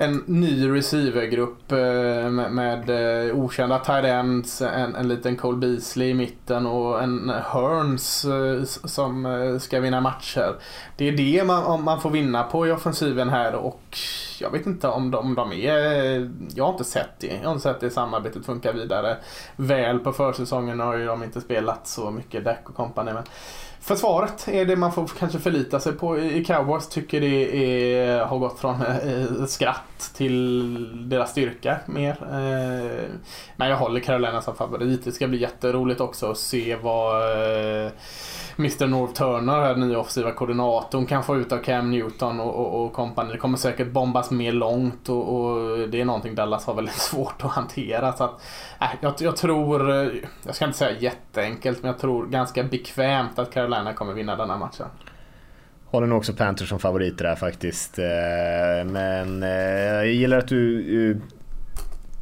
[0.00, 6.08] en ny receivergrupp eh, med, med eh, okända tight ends, en, en liten Cole Beasley
[6.08, 8.26] i mitten och en eh, Hearns
[8.84, 10.54] som ska vinna matcher.
[10.96, 13.98] Det är det man, man får vinna på i offensiven här och
[14.40, 16.30] jag vet inte om de, om de är...
[16.54, 17.38] Jag har inte sett det.
[17.42, 19.16] Jag har inte sett det samarbetet funka vidare
[19.56, 23.12] väl på försäsongen har ju de inte spelat så mycket Dac och kompani.
[23.12, 23.24] Men
[23.80, 26.88] försvaret är det man får kanske förlita sig på i Cowboys.
[26.88, 27.56] Tycker det
[27.96, 32.16] är, har gått från eh, skratt till deras styrka mer.
[32.22, 33.10] Eh,
[33.56, 35.04] men jag håller Carolina som favorit.
[35.04, 37.22] Det ska bli jätteroligt också att se vad
[37.84, 37.90] eh,
[38.60, 42.84] Mr North Turner, den nya offensiva koordinatorn, kan få ut av Cam Newton och, och,
[42.84, 43.32] och kompani.
[43.32, 47.44] Det kommer säkert bombas mer långt och, och, det är någonting Dallas har väldigt svårt
[47.44, 48.12] att hantera.
[48.12, 48.42] Så att,
[48.80, 50.12] äh, jag, jag, tror, eh,
[50.46, 54.50] jag ska inte säga jätteenkelt, men jag tror ganska bekvämt att Carolina kommer vinna den
[54.50, 54.86] här matchen.
[55.84, 57.98] Håller nog också Panthers som favoriter där faktiskt.
[57.98, 61.20] Eh, men eh, jag gillar att du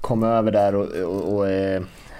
[0.00, 1.46] kom över där och, och, och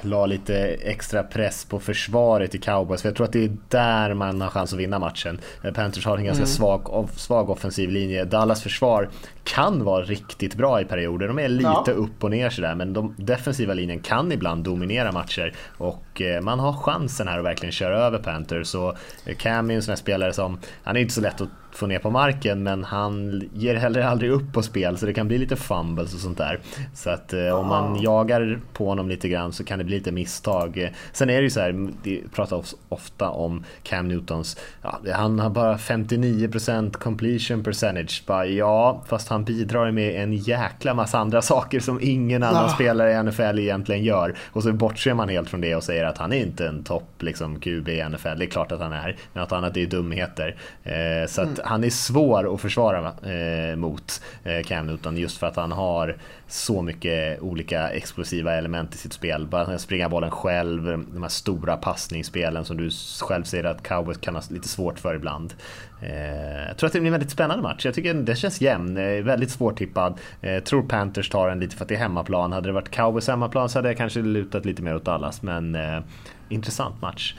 [0.03, 3.03] la lite extra press på försvaret i cowboys.
[3.03, 5.40] För jag tror att det är där man har chans att vinna matchen.
[5.64, 6.55] Eh, Panthers har en ganska mm.
[6.55, 8.24] svag, svag offensiv linje.
[8.24, 9.09] Dallas försvar
[9.44, 11.28] kan vara riktigt bra i perioder.
[11.28, 11.92] De är lite ja.
[11.92, 16.61] upp och ner sådär men de defensiva linjen kan ibland dominera matcher och eh, man
[16.61, 18.75] har chansen här att verkligen köra över Panthers.
[18.75, 21.49] Och eh, Cam är en sån här spelare som, han är inte så lätt att
[21.79, 25.29] få ner på marken men han ger heller aldrig upp på spel så det kan
[25.29, 26.61] bli lite fumbles och sånt där.
[26.95, 30.12] Så att eh, om man jagar på honom lite grann så kan det bli lite
[30.12, 30.93] misstag.
[31.12, 35.51] Sen är det ju så här, det pratas ofta om Cam Newtons, ja, han har
[35.51, 38.23] bara 59% completion percentage.
[38.27, 42.69] Bara, ja, fast han bidrar med en jäkla massa andra saker som ingen annan ah.
[42.69, 44.35] spelare i NFL egentligen gör.
[44.53, 47.23] Och så bortser man helt från det och säger att han är inte en topp
[47.23, 48.39] liksom, QB i NFL.
[48.39, 50.57] Det är klart att han är, men att annat är dumheter.
[50.83, 55.47] Eh, så att han är svår att försvara eh, mot eh, Cam Newton just för
[55.47, 56.17] att han har
[56.49, 59.46] så mycket olika explosiva element i sitt spel.
[59.46, 62.90] Bara springa bollen själv, de här stora passningsspelen som du
[63.20, 65.55] själv säger att cowboys kan ha lite svårt för ibland.
[66.03, 67.84] Eh, jag tror att det blir en väldigt spännande match.
[67.84, 70.18] Jag tycker den känns jämn, eh, väldigt svårtippad.
[70.40, 72.53] Jag tror Panthers tar den lite för att det är hemmaplan.
[72.53, 75.74] Hade det varit cowboys hemmaplan så hade jag kanske lutat lite mer åt Dallas, men
[75.74, 76.01] eh,
[76.49, 77.34] intressant match.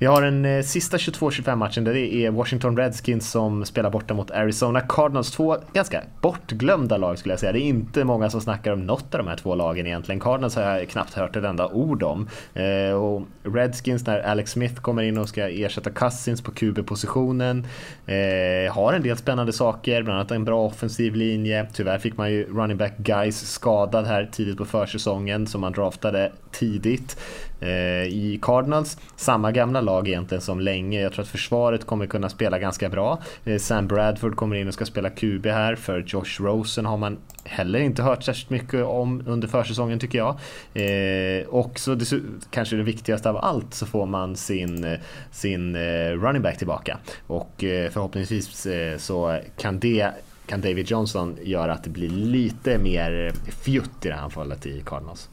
[0.00, 4.14] Vi har den eh, sista 22-25 matchen där det är Washington Redskins som spelar borta
[4.14, 5.30] mot Arizona Cardinals.
[5.30, 7.52] Två ganska bortglömda lag skulle jag säga.
[7.52, 10.20] Det är inte många som snackar om något av de här två lagen egentligen.
[10.20, 12.28] Cardinals har jag knappt hört ett enda ord om.
[12.54, 17.66] Eh, och Redskins när Alex Smith kommer in och ska ersätta Cousins på QB-positionen.
[18.06, 21.66] Eh, har en del spännande saker, bland annat en bra offensiv linje.
[21.72, 26.32] Tyvärr fick man ju running back guys skadad här tidigt på försäsongen som man draftade
[26.52, 27.16] tidigt.
[27.60, 31.00] Eh, I Cardinals, samma gamla lag egentligen som länge.
[31.00, 33.18] Jag tror att försvaret kommer kunna spela ganska bra.
[33.44, 35.74] Eh, Sam Bradford kommer in och ska spela QB här.
[35.74, 40.36] För Josh Rosen har man heller inte hört särskilt mycket om under försäsongen tycker jag.
[40.74, 42.12] Eh, och så det,
[42.50, 44.98] kanske det viktigaste av allt så får man sin, eh,
[45.30, 46.98] sin eh, running back tillbaka.
[47.26, 50.10] Och eh, förhoppningsvis eh, så kan det
[50.46, 53.32] kan David Johnson göra att det blir lite mer
[53.64, 55.28] fjutt i det här anfallet i Cardinals.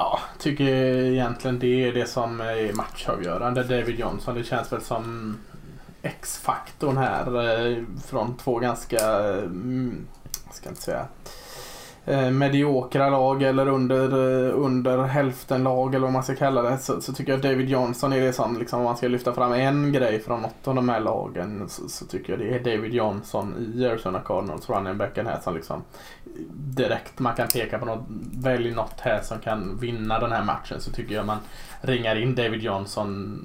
[0.00, 3.62] Ja, tycker egentligen det är det som är matchavgörande.
[3.62, 5.36] David Johnson, det känns väl som
[6.02, 10.06] X-faktorn här eh, från två ganska, mm,
[10.52, 11.06] ska inte säga,
[12.08, 16.78] eh, mediokra lag eller under, eh, under hälften lag eller vad man ska kalla det
[16.78, 19.52] så, så tycker jag David Johnson är det som, liksom, om man ska lyfta fram
[19.52, 22.94] en grej från något av de här lagen så, så tycker jag det är David
[22.94, 25.82] Johnson i Arizona Cardinals running backen här som liksom
[26.54, 30.80] direkt man kan peka på något, välj något här som kan vinna den här matchen
[30.80, 31.38] så tycker jag man
[31.80, 33.40] ringar in David Johnson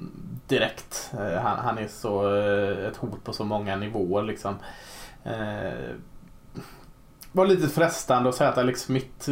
[0.46, 1.10] direkt.
[1.18, 4.54] Eh, han, han är så eh, ett hot på så många nivåer liksom.
[7.34, 9.30] Eh, var lite frestande att säga att Alex Smith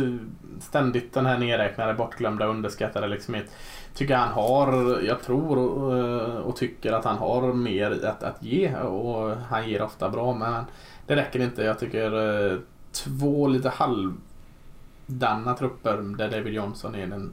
[0.61, 3.53] ständigt den här nedräknade, bortglömda, underskattade Alex Smith.
[3.95, 8.75] Tycker han har, jag tror och, och tycker att han har mer att, att ge
[8.77, 10.65] och han ger ofta bra men
[11.07, 11.63] det räcker inte.
[11.63, 12.61] Jag tycker
[12.93, 17.33] två lite halvdana trupper där David Johnson är den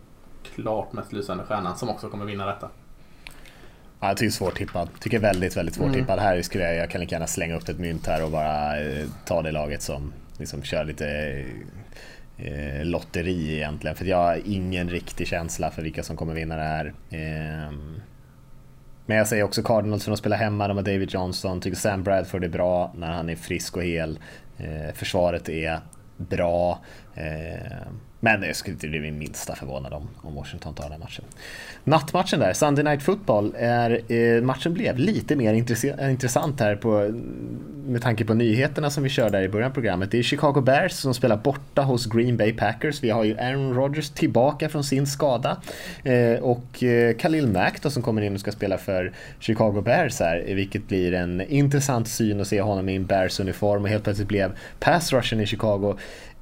[0.56, 2.70] klart mest lysande stjärnan som också kommer vinna detta.
[4.00, 4.90] Ja, jag tycker svårtippad.
[5.00, 6.20] Tycker väldigt, väldigt svårtippad.
[6.20, 6.26] Mm.
[6.26, 9.06] Här skulle jag, jag kan lika gärna slänga upp ett mynt här och bara eh,
[9.26, 11.08] ta det laget som liksom kör lite
[12.38, 13.96] eh, lotteri egentligen.
[13.96, 16.94] För jag har ingen riktig känsla för vilka som kommer vinna det här.
[17.10, 17.74] Eh,
[19.06, 22.04] men jag säger också Cardinals för de spelar hemma, de har David Johnson, tycker Sam
[22.04, 24.20] Bradford är bra när han är frisk och hel.
[24.58, 25.80] Eh, försvaret är
[26.18, 26.80] bra.
[27.16, 27.88] Eh,
[28.20, 31.26] men jag skulle inte bli min minsta förvånad om, om Washington tar den matchen.
[31.84, 37.14] Nattmatchen där, Sunday Night Football, är, eh, matchen blev lite mer eh, intressant här på,
[37.86, 40.12] med tanke på nyheterna som vi körde där i början av programmet.
[40.12, 43.04] Det är Chicago Bears som spelar borta hos Green Bay Packers.
[43.04, 45.58] Vi har ju Aaron Rodgers tillbaka från sin skada
[46.04, 50.20] eh, och eh, Khalil Mack då, som kommer in och ska spela för Chicago Bears
[50.20, 54.28] här, vilket blir en intressant syn att se honom i en Bears-uniform och helt plötsligt
[54.28, 55.98] blev pass rushen i Chicago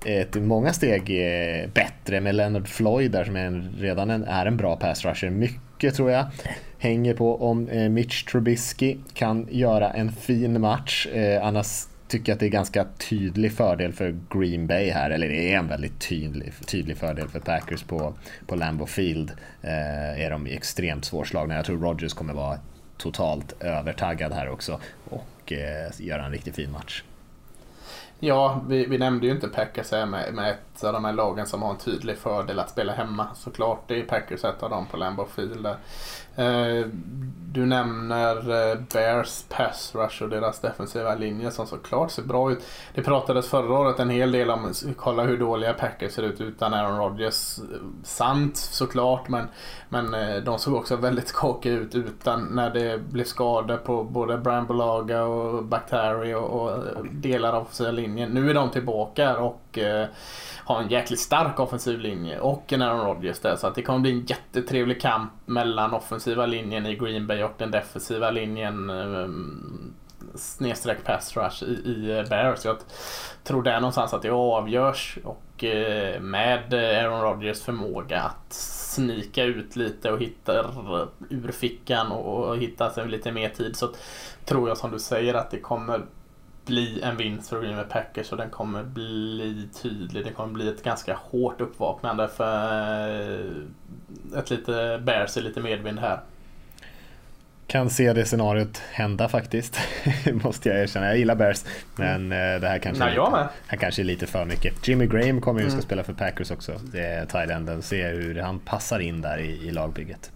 [0.06, 4.46] ett många steg eh, bättre med Leonard Floyd där som är en, redan en, är
[4.46, 5.30] en bra pass rusher.
[5.30, 6.26] Mycket tror jag
[6.78, 11.08] hänger på om eh, Mitch Trubisky kan göra en fin match.
[11.08, 15.28] Eh, annars tycker jag att det är ganska tydlig fördel för Green Bay här, eller
[15.28, 18.14] det är en väldigt tydlig, tydlig fördel för Packers på,
[18.48, 19.32] på Lambeau Field.
[19.62, 21.56] Eh, är de extremt svårslagna.
[21.56, 22.60] Jag tror Rodgers kommer vara
[22.98, 24.80] totalt övertaggad här också
[25.10, 27.04] och eh, göra en riktigt fin match.
[28.20, 31.46] Ja, vi, vi nämnde ju inte Packers här med, med ett av de här lagen
[31.46, 33.28] som har en tydlig fördel att spela hemma.
[33.36, 35.68] Såklart, det är Packers ett av dem på Lambeau Field.
[36.38, 36.88] Eh,
[37.52, 42.66] du nämner eh, Bears pass rush och deras defensiva linje som såklart ser bra ut.
[42.94, 46.74] Det pratades förra året en hel del om, kolla hur dåliga Packers ser ut utan
[46.74, 47.60] Aaron Rodgers.
[48.04, 49.48] Sant såklart men,
[49.90, 54.38] men eh, de såg också väldigt skakiga ut utan när det blev skador på både
[54.38, 58.30] Brian Bolaga och Bacteri och, och delar av linjen.
[58.30, 59.80] Nu är de tillbaka och
[60.68, 63.56] har en jäkligt stark offensiv linje och en Aaron Rodgers där.
[63.56, 67.54] Så att det kommer bli en jättetrevlig kamp mellan offensiva linjen i Green Bay och
[67.58, 69.94] den defensiva linjen ehm,
[70.36, 72.66] snedstreck pass rush i, i eh, Bears.
[72.66, 72.78] Jag
[73.44, 79.76] tror där någonstans att det avgörs och eh, med Aaron Rodgers förmåga att snika ut
[79.76, 80.66] lite och hitta
[81.30, 83.90] ur fickan och hitta sig lite mer tid så
[84.46, 86.02] tror jag som du säger att det kommer
[86.68, 90.26] bli en vinst för Green Bay Packers och den kommer bli tydlig.
[90.26, 93.10] Det kommer bli ett ganska hårt uppvaknande för
[94.34, 96.20] eh, ett lite Bears i lite medvind här.
[97.68, 99.80] Kan se det scenariot hända faktiskt,
[100.44, 101.06] måste jag erkänna.
[101.06, 101.66] Jag gillar Bears,
[101.96, 102.62] men mm.
[102.62, 103.48] det här kanske, Nej, jag med.
[103.68, 104.88] här kanske är lite för mycket.
[104.88, 105.80] Jimmy Graham kommer ju mm.
[105.80, 106.80] ska spela för Packers också.
[106.84, 107.82] Det är Thailänden.
[107.82, 110.32] Se hur han passar in där i, i lagbygget.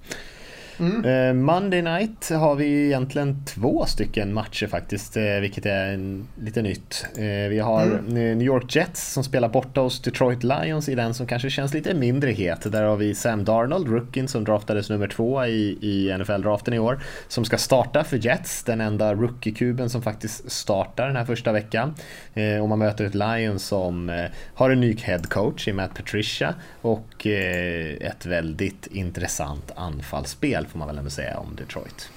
[0.81, 1.05] Mm.
[1.05, 5.99] Eh, Monday night har vi egentligen två stycken matcher faktiskt, eh, vilket är
[6.43, 7.05] lite nytt.
[7.15, 8.05] Eh, vi har mm.
[8.13, 11.93] New York Jets som spelar borta hos Detroit Lions i den som kanske känns lite
[11.93, 12.71] mindre het.
[12.71, 17.03] Där har vi Sam Darnold, rookien som draftades nummer två i, i NFL-draften i år,
[17.27, 21.95] som ska starta för Jets, den enda rookie-kuben som faktiskt startar den här första veckan.
[22.61, 27.27] Och man möter ett Lions som har en ny head coach i Matt Patricia och
[27.27, 32.09] ett väldigt intressant anfallsspel får man väl ändå säga om Detroit.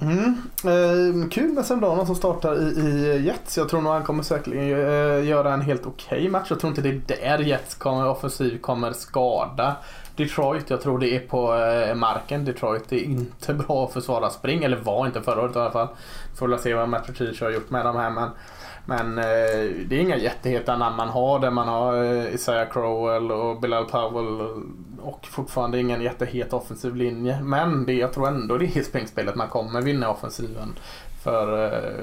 [0.00, 0.42] Mm.
[0.64, 3.56] Eh, kul med Sam Donald som startar i, i Jets.
[3.56, 6.46] Jag tror nog han kommer säkerligen eh, göra en helt okej okay match.
[6.50, 6.88] Jag tror inte det
[7.24, 9.76] är där Jets kommer, offensiv kommer skada
[10.18, 10.70] Detroit.
[10.70, 12.44] Jag tror det är på eh, marken.
[12.44, 14.64] Detroit är inte bra att försvara spring.
[14.64, 15.88] Eller var inte förra året i alla fall.
[16.38, 18.10] Får väl se vad Matt Patricia har gjort med de här.
[18.10, 18.30] Men,
[18.86, 23.32] men eh, det är inga jätteheta namn man har där man har eh, Isaiah Crowell
[23.32, 24.40] och Bilal Powell
[25.00, 27.40] och fortfarande ingen jättehet offensiv linje.
[27.42, 30.74] Men det, jag tror ändå det är springspelet man kommer vinna offensiven.
[31.22, 31.46] För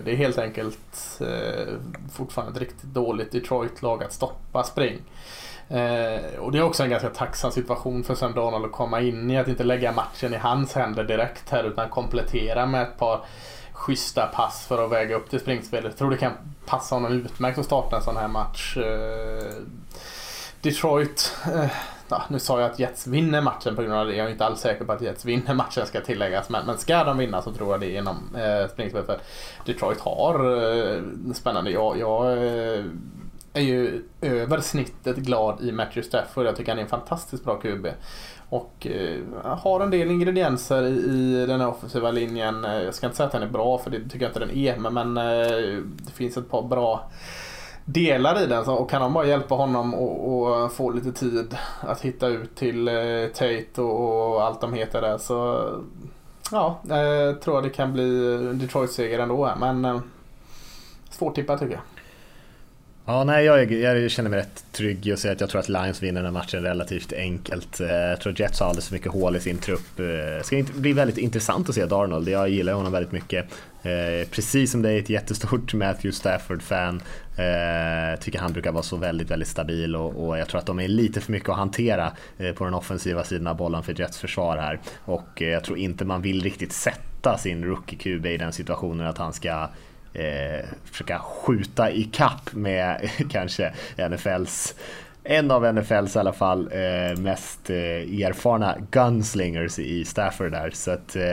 [0.06, 1.22] det är helt enkelt
[2.14, 5.02] fortfarande ett riktigt dåligt Detroit-lag att stoppa spring.
[5.70, 9.32] Eh, och det är också en ganska tacksam situation för Sam Donald att komma in
[9.32, 9.38] i.
[9.38, 13.20] Att inte lägga matchen i hans händer direkt här utan komplettera med ett par
[13.72, 15.86] schyssta pass för att väga upp till springspelet.
[15.86, 16.34] Jag tror det kan
[16.66, 18.78] passa honom utmärkt att starta en sån här match.
[18.78, 19.64] Eh,
[20.62, 21.72] Detroit, eh,
[22.10, 24.16] ja, nu sa jag att Jets vinner matchen på grund av det.
[24.16, 26.50] Jag är inte alls säker på att Jets vinner matchen ska tilläggas.
[26.50, 29.06] Men, men ska de vinna så tror jag det genom eh, springspelet.
[29.06, 29.20] För
[29.66, 31.02] Detroit har eh,
[31.34, 31.72] spännande.
[31.72, 32.84] Jag, jag eh,
[33.56, 36.46] är ju över snittet glad i Matthew Stafford.
[36.46, 37.88] Jag tycker han är en fantastiskt bra QB.
[38.50, 42.66] Och eh, har en del ingredienser i, i den här offensiva linjen.
[42.66, 44.52] Eh, jag ska inte säga att den är bra för det tycker jag inte den
[44.52, 44.78] är.
[44.78, 47.10] Men, men eh, det finns ett par bra
[47.86, 48.70] delar i den.
[48.70, 53.28] Och kan de bara hjälpa honom och, få lite tid att hitta ut till eh,
[53.34, 55.70] Tate och, och, allt de heter där så
[56.52, 59.46] ja, eh, tror jag det kan bli Detroit-seger ändå.
[59.46, 59.56] Här.
[59.56, 60.02] Men eh,
[61.10, 61.95] svårtippat tycker jag.
[63.08, 65.70] Ja, nej, jag, jag, känner mig rätt trygg i att säga att jag tror att
[65.70, 67.80] Lions vinner den här matchen relativt enkelt.
[67.80, 70.00] Eh, jag tror Jets har alldeles för mycket hål i sin trupp.
[70.00, 72.30] Eh, det ska bli väldigt intressant att se Darnold.
[72.30, 73.46] Jag gillar honom väldigt mycket.
[73.84, 77.02] Eh, precis som det är ett jättestort Matthew Stafford-fan.
[78.20, 80.88] Tycker han brukar vara så väldigt, väldigt stabil och, och jag tror att de är
[80.88, 82.12] lite för mycket att hantera
[82.56, 84.80] på den offensiva sidan av bollen för Jets försvar här.
[85.06, 89.34] Och jag tror inte man vill riktigt sätta sin rookie-QB i den situationen att han
[89.34, 89.70] ska
[90.16, 93.74] eh, försöka skjuta i kapp med kanske
[94.10, 94.76] NFLs
[95.26, 100.70] en av NFLs i alla fall eh, mest eh, erfarna gunslingers i Stafford där.
[100.74, 101.24] Så att, eh,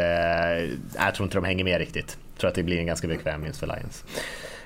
[1.04, 2.18] jag tror inte de hänger med riktigt.
[2.32, 4.04] Jag tror att det blir en ganska bekväm vinst för Lions.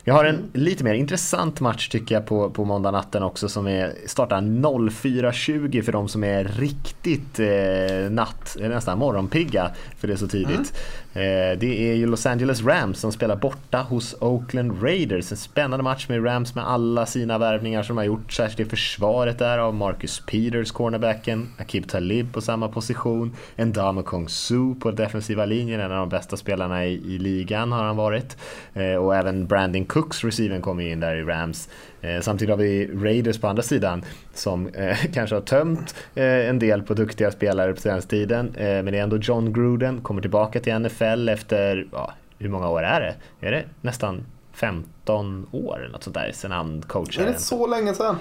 [0.05, 3.67] Vi har en lite mer intressant match tycker jag på, på måndag natten också som
[3.67, 10.15] är, startar 04.20 för de som är riktigt eh, natt, eh, nästan morgonpigga för det
[10.15, 10.55] är så tidigt.
[10.55, 10.67] Mm.
[11.17, 15.31] Eh, det är ju Los Angeles Rams som spelar borta hos Oakland Raiders.
[15.33, 18.71] En spännande match med Rams med alla sina värvningar som de har gjort, särskilt i
[18.71, 24.91] försvaret där av Marcus Peters, cornerbacken, Akib Talib på samma position, Ndama Kong Su på
[24.91, 28.37] defensiva linjen, en av de bästa spelarna i, i ligan har han varit.
[28.75, 31.69] Eh, och även Brandon Cooks receiven kommer in där i Rams.
[32.01, 36.59] Eh, samtidigt har vi Raiders på andra sidan som eh, kanske har tömt eh, en
[36.59, 38.55] del på duktiga spelare på senaste tiden.
[38.57, 42.69] Eh, men det är ändå John Gruden, kommer tillbaka till NFL efter, ja, hur många
[42.69, 43.47] år är det?
[43.47, 47.29] Är det nästan 15 år eller något sånt där sen han coachade?
[47.29, 48.17] Är det så länge sedan?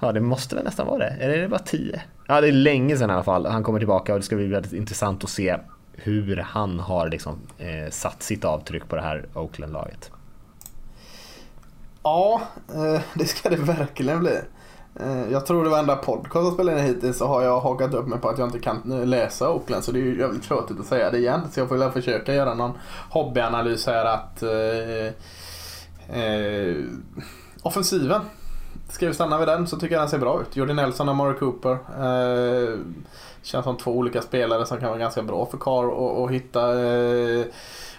[0.00, 1.16] Ja, det måste väl nästan vara det.
[1.20, 2.02] Eller är det bara 10?
[2.26, 3.46] Ja, det är länge sedan i alla fall.
[3.46, 5.56] Han kommer tillbaka och det ska bli väldigt intressant att se
[5.92, 10.10] hur han har liksom, eh, satt sitt avtryck på det här Oakland-laget.
[12.04, 12.42] Ja,
[12.74, 14.40] eh, det ska det verkligen bli.
[15.00, 17.94] Eh, jag tror det var enda podcast jag spelade in hittills så har jag hakat
[17.94, 20.44] upp mig på att jag inte kan eh, läsa Oakland så det är ju jävligt
[20.44, 21.40] tjatigt att säga det igen.
[21.52, 22.72] Så jag får väl försöka göra någon
[23.10, 25.06] hobbyanalys här att eh,
[26.20, 26.76] eh,
[27.62, 28.20] offensiven,
[28.88, 30.56] ska vi stanna vid den så tycker jag den ser bra ut.
[30.56, 31.72] Jordi Nelson och Murray Cooper.
[31.72, 32.78] Eh,
[33.42, 36.84] känns som två olika spelare som kan vara ganska bra för Carr att hitta.
[36.84, 37.44] Eh,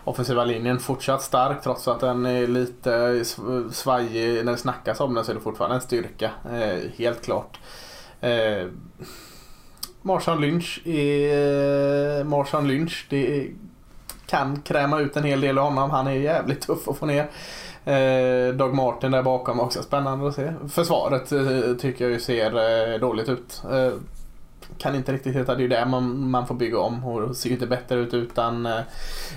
[0.05, 3.25] offensiva linjen fortsatt stark trots att den är lite
[3.71, 4.45] svajig.
[4.45, 6.31] När det snackas om den så är det fortfarande en styrka.
[6.51, 7.59] Eh, helt klart.
[8.21, 8.67] Eh,
[10.01, 13.07] Marshawn Lynch är Marshawn Lynch.
[13.09, 13.47] Det
[14.25, 15.89] kan kräma ut en hel del av honom.
[15.89, 17.29] Han är jävligt tuff att få ner.
[17.85, 20.53] Eh, Doug Martin där bakom också spännande att se.
[20.69, 23.63] Försvaret eh, tycker jag ju ser eh, dåligt ut.
[23.71, 23.93] Eh,
[24.77, 25.55] kan inte riktigt heta.
[25.55, 27.99] Det är ju det man, man får bygga om och det ser ju inte bättre
[27.99, 28.79] ut utan eh,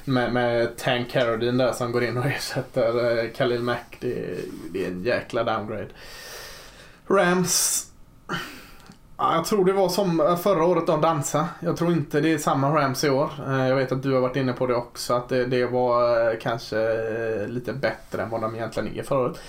[0.05, 3.97] med, med Tank Carradine där som går in och ersätter eh, Khalil Mack.
[4.01, 4.39] Det,
[4.73, 5.89] det är en jäkla downgrade.
[7.07, 7.87] Rams.
[9.19, 11.47] jag tror det var som eh, förra året de dansade.
[11.61, 13.31] Jag tror inte det är samma Rams i år.
[13.47, 15.15] Jag vet att du har varit inne på det också.
[15.15, 16.77] Att det, det var kanske
[17.47, 19.41] lite bättre än vad de egentligen är förra året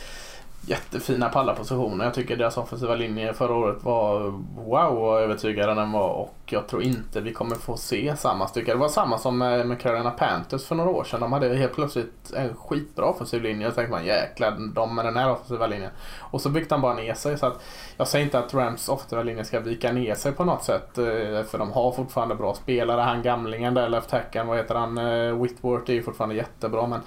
[0.70, 2.05] jättefina på alla positioner.
[2.05, 4.20] Jag tycker deras offensiva linje förra året var
[4.55, 8.72] wow vad övertygande den var och jag tror inte vi kommer få se samma stycke.
[8.72, 11.20] Det var samma som med, med Carolina Panthers för några år sedan.
[11.20, 15.05] De hade helt plötsligt en skitbra offensiv linje och så tänkte man jäklar, de med
[15.05, 15.91] den här offensiva linjen.
[16.20, 17.38] Och så byggde han bara ner sig.
[17.38, 17.63] Så att,
[17.97, 20.97] jag säger inte att Rams offensiva linje ska vika ner sig på något sätt.
[20.97, 23.01] Eh, för de har fortfarande bra spelare.
[23.01, 24.97] Han gamlingen där, left tacken, vad heter han?
[24.97, 26.88] Eh, Whitworth är ju fortfarande jättebra.
[26.88, 26.99] Men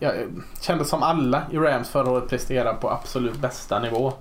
[0.00, 0.12] jag
[0.60, 4.12] kände som alla i Rams förra året presterar på absolut bästa nivå.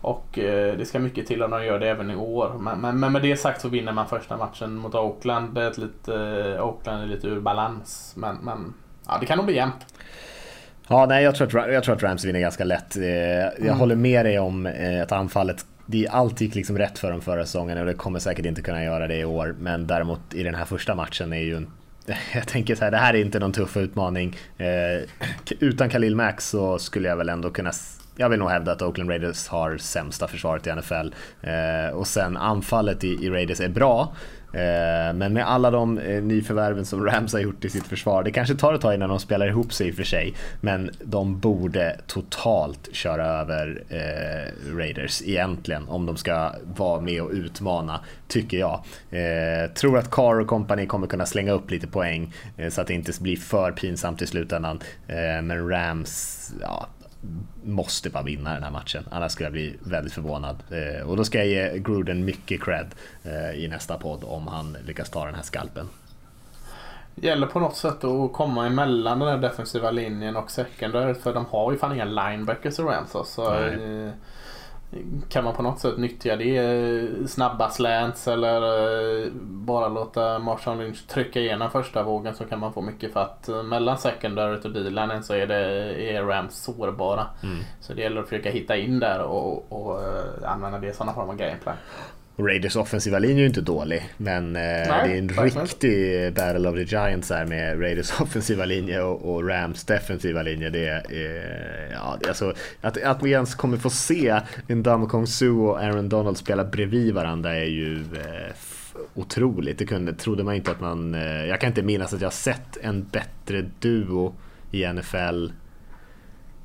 [0.00, 2.56] Och eh, det ska mycket till om de gör det även i år.
[2.60, 5.54] Men, men, men med det sagt så vinner man första matchen mot Oakland.
[5.54, 6.14] Det är lite,
[6.56, 8.12] eh, Oakland är lite ur balans.
[8.16, 8.74] Men, men
[9.08, 9.86] ja, det kan nog bli jämnt.
[10.88, 12.96] Ja, nej, jag tror, att, jag tror att Rams vinner ganska lätt.
[12.96, 13.78] Eh, Jag Mm.
[13.78, 17.44] håller med dig om eh, att anfallet det allt gick liksom rätt för dem förra
[17.46, 19.54] säsongen och det kommer säkert inte kunna göra det i år.
[19.58, 21.70] Men däremot i den här första matchen är ju en
[22.34, 24.36] jag tänker så här, det här är inte någon tuff utmaning.
[24.58, 25.08] Eh,
[25.60, 27.72] utan Khalil Max så skulle jag väl ändå kunna
[28.16, 31.14] jag vill nog hävda att Oakland Raiders har sämsta försvaret i NFL.
[31.42, 34.12] Eh, och sen anfallet i, i Raiders är bra.
[34.54, 38.30] Eh, men med alla de eh, nyförvärven som Rams har gjort i sitt försvar, det
[38.30, 40.34] kanske tar ett tag innan de spelar ihop sig i och för sig.
[40.60, 47.30] Men de borde totalt köra över eh, Raiders egentligen om de ska vara med och
[47.30, 48.84] utmana, tycker jag.
[49.10, 52.86] Eh, tror att Carr och company kommer kunna slänga upp lite poäng eh, så att
[52.86, 54.80] det inte blir för pinsamt i slutändan.
[55.08, 56.88] Eh, men Rams, ja,
[57.64, 59.04] måste bara vinna den här matchen.
[59.10, 60.62] Annars skulle jag bli väldigt förvånad.
[60.70, 62.86] Eh, och då ska jag ge Gruden mycket cred
[63.22, 65.88] eh, i nästa podd om han lyckas ta den här skalpen.
[67.14, 71.14] Gäller på något sätt att komma emellan den här defensiva linjen och secondary.
[71.14, 73.10] För de har ju fan inga linebackers i Rams.
[73.24, 73.54] Så
[75.28, 78.62] kan man på något sätt nyttja det, eh, snabba slants eller
[79.22, 83.20] eh, bara låta Marshawn Lynch trycka igenom första vågen så kan man få mycket för
[83.20, 87.26] att eh, mellan secondary och D-linen så är, det, är Rams sårbara.
[87.80, 90.00] Så det gäller att försöka hitta in där och, och
[90.44, 91.76] använda det i sådana form av gameplan.
[92.36, 96.74] Raiders offensiva linje är ju inte dålig, men eh, det är en riktig battle of
[96.74, 100.70] the giants här med Raiders offensiva linje och, Rams defensiva linje.
[100.70, 105.82] Det är, eh, ja, alltså, att, att vi ens kommer få se Ndamukong Su och
[105.82, 108.54] Aaron Donald spela bredvid varandra är ju eh,
[109.14, 109.78] otroligt.
[109.78, 111.12] Det kunde, trodde man inte att man...
[111.48, 114.34] Jag kan inte minnas att jag har sett en bättre duo
[114.70, 115.52] i NFL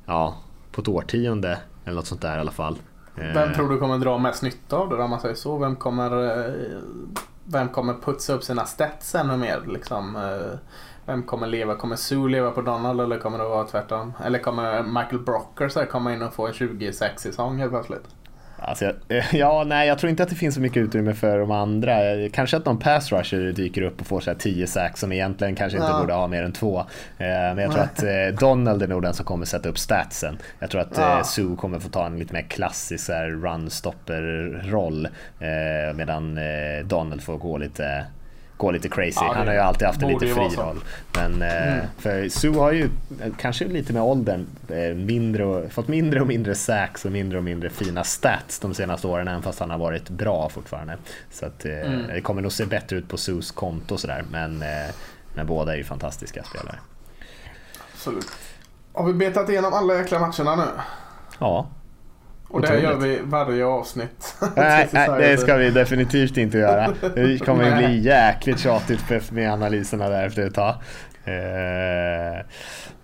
[0.06, 0.42] ja,
[0.72, 2.78] på ett årtionde eller något sånt där i alla fall.
[3.16, 3.34] Eh.
[3.34, 5.58] Vem tror du kommer dra mest nytta av det då, om man säger så?
[5.58, 6.78] Vem kommer, eh,
[7.44, 9.62] vem kommer putsa upp sina stats ännu mer?
[9.66, 10.58] Liksom, eh?
[11.06, 11.74] vem kommer leva?
[11.74, 14.12] Kommer Sue leva på Donald eller kommer det vara tvärtom?
[14.24, 18.04] Eller kommer Michael Brocker så här, komma in och få en 26 säsong helt plötsligt?
[18.62, 18.92] Alltså,
[19.32, 21.92] ja, nej, jag tror inte att det finns så mycket utrymme för de andra.
[22.32, 25.54] Kanske att någon pass rusher dyker upp och får så här 10 sacks som egentligen
[25.54, 26.00] kanske inte Ja.
[26.00, 26.78] borde ha mer än två.
[26.78, 26.84] Eh,
[27.18, 30.38] Men jag tror att eh, Donald är nog den som kommer sätta upp statsen.
[30.58, 31.24] Jag tror att eh, Ja.
[31.24, 35.06] Sue kommer få ta en lite mer klassisk run-stopper-roll.
[35.40, 38.04] eh, Medan eh, Donald får gå lite
[38.60, 39.18] gå lite crazy.
[39.20, 40.80] Ja, Han har ju alltid haft en lite fri roll.
[41.14, 45.88] Men eh, för Sue har ju eh, kanske lite med åldern eh, mindre och, fått
[45.88, 49.60] mindre och mindre sacks och mindre och mindre fina stats de senaste åren även fast
[49.60, 50.96] han har varit bra fortfarande.
[51.30, 52.06] Så att Mm.
[52.06, 54.24] det kommer nog se bättre ut på Sues konto och sådär.
[54.30, 54.64] Men,
[55.34, 56.78] men båda är ju fantastiska spelare.
[57.94, 58.26] Absolut.
[58.92, 60.70] Har vi betat igenom alla jäkla matcherna nu?
[61.38, 61.66] Ja.
[62.50, 64.34] Och det gör vi varje avsnitt.
[64.56, 66.94] Nej, nej, det ska vi definitivt inte göra.
[67.14, 70.74] Det kommer ju bli jäkligt tjatigt med analyserna där efter ett tag.
[71.24, 72.44] Eh,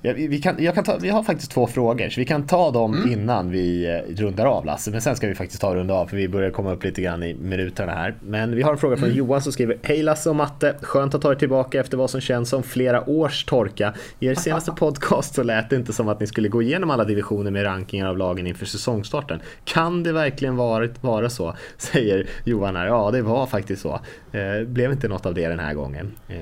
[0.06, 2.70] ja, vi, kan, jag kan ta, vi har faktiskt två frågor, så vi kan ta
[2.70, 3.12] dem Mm.
[3.12, 4.90] innan vi eh, rundar av Lasse.
[4.90, 7.22] Men sen ska vi faktiskt ta runda av för vi börjar komma upp lite grann
[7.22, 8.14] i minuterna här.
[8.22, 9.18] Men vi har en fråga från Mm.
[9.18, 10.74] Johan som skriver Hej Lasse och Matte!
[10.82, 13.94] Skönt att ta er tillbaka efter vad som känns som flera års torka.
[14.20, 17.04] I er senaste podcast så lät det inte som att ni skulle gå igenom alla
[17.04, 19.40] divisioner med rankingar av lagen inför säsongstarten.
[19.64, 21.54] Kan det verkligen varit, vara så?
[21.78, 22.86] Säger Johan här.
[22.86, 24.00] Ja, det var faktiskt så.
[24.32, 26.12] Eh, blev inte något av det den här gången.
[26.28, 26.36] Eh,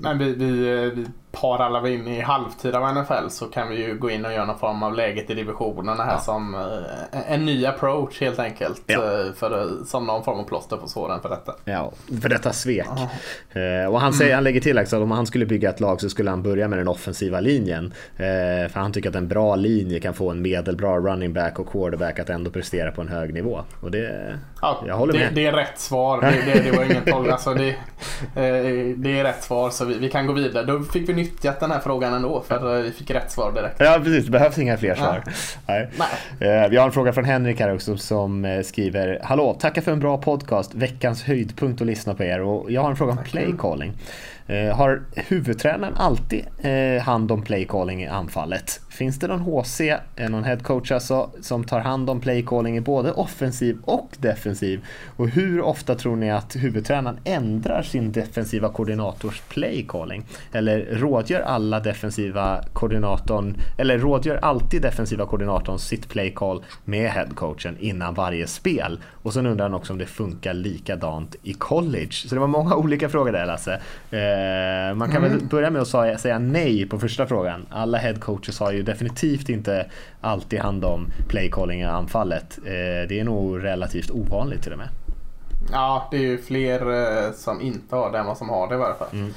[0.00, 3.86] Men vi, vi, eh, vi parar vi in i halvtid av NFL så kan vi
[3.86, 6.18] ju gå in och göra någon form av läget i divisionerna här Ja.
[6.18, 8.82] som eh, en ny approach helt enkelt.
[8.86, 8.94] Ja.
[8.94, 11.54] eh, För, som någon form av plåster på såren för detta.
[11.64, 12.86] Ja, för detta svek.
[13.52, 16.00] Eh, och han, säger, han lägger till också att om han skulle bygga ett lag
[16.00, 17.92] så skulle han börja med den offensiva linjen.
[18.16, 21.68] Eh, för han tycker att en bra linje kan få en medelbra running back och
[21.72, 23.60] quarterback att ändå prestera på en hög nivå.
[23.80, 25.34] Och det, Ja, jag håller det, med.
[25.34, 26.20] det är rätt svar.
[26.20, 27.28] Det, det, det var ingen tolk.
[27.32, 30.64] Alltså det, eh, det är rätt svar så vi, vi kan gå vidare.
[30.66, 33.76] Då fick vi nyttjat den här frågan ändå för eh, vi fick rätt svar direkt.
[33.78, 35.22] Ja precis, det behövs inga fler svar.
[35.66, 35.88] Nej.
[36.38, 36.62] Nej.
[36.64, 39.92] Eh, Vi har en fråga från Henrik här också som eh, skriver Hallå, tackar för
[39.92, 43.18] en bra podcast, veckans höjdpunkt att lyssna på er och jag har en fråga om
[43.24, 43.92] playcalling.
[44.52, 48.80] Eh, har huvudtränaren alltid eh, hand om playcalling i anfallet?
[48.88, 49.80] Finns det någon HC,
[50.16, 54.84] eh, någon headcoach alltså, som tar hand om playcalling i både offensiv och defensiv?
[55.16, 60.24] Och hur ofta tror ni att huvudtränaren ändrar sin defensiva koordinators playcalling?
[60.52, 68.14] Eller rådgör alla defensiva koordinatorn, eller rådgör alltid defensiva koordinatorn sitt playcall med headcoachen innan
[68.14, 69.00] varje spel?
[69.22, 72.12] Och sen undrar han också om det funkar likadant i college.
[72.12, 73.80] Så det var många olika frågor där Lasse.
[74.42, 75.38] Eh, man kan mm.
[75.38, 77.66] väl börja med att säga nej på första frågan.
[77.70, 79.90] Alla headcoaches har ju definitivt inte
[80.20, 82.58] alltid hand om playcalling i anfallet.
[82.58, 84.88] Eh, det är nog relativt ovanligt till och med.
[85.72, 88.74] Ja, det är ju fler eh, som inte har det än vad som har det
[88.74, 89.08] i varje fall.
[89.12, 89.32] Mm.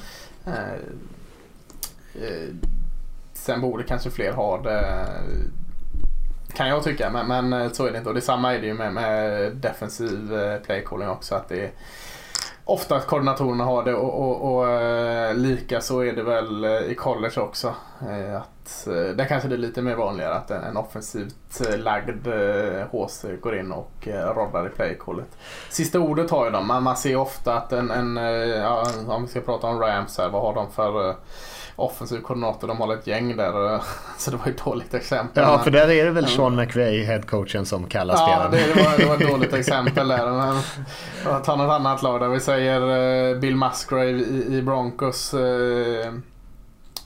[3.32, 5.06] Sen borde kanske fler ha det
[6.54, 8.08] kan jag tycka, men, men så är det inte.
[8.08, 10.30] Och detsamma är det ju med, med defensiv
[10.66, 11.34] playcalling också.
[11.34, 11.70] Att det är,
[12.68, 16.70] ofta att koordinatorerna har det och, och, och eh, lika så är det väl eh,
[16.70, 17.74] i college också.
[18.00, 21.78] Eh, att, eh, där kanske det är lite mer vanligare att en, en offensivt eh,
[21.78, 22.26] lagd
[22.90, 25.38] HC går in och roddar i playcallet.
[25.70, 26.66] Sista ordet har ju de.
[26.66, 30.28] Man, man ser ofta att en, en ja, om vi ska prata om Rams här,
[30.28, 31.14] vad har de för
[31.76, 32.68] offensiv koordinator.
[32.68, 33.80] De har ett gäng där.
[34.18, 35.44] Så det var ett dåligt exempel.
[35.44, 38.56] Ja, men, för där är det väl Sean McVay, headcoachen, som kallar ja, spelarna.
[38.56, 40.30] Ja, det, var, det var ett dåligt exempel där.
[40.30, 40.62] Men,
[41.42, 42.28] ta något annat lag där.
[42.28, 42.80] Vi säger
[43.30, 45.34] eh, Bill Musgrave i, Broncos.
[45.34, 46.12] Eh,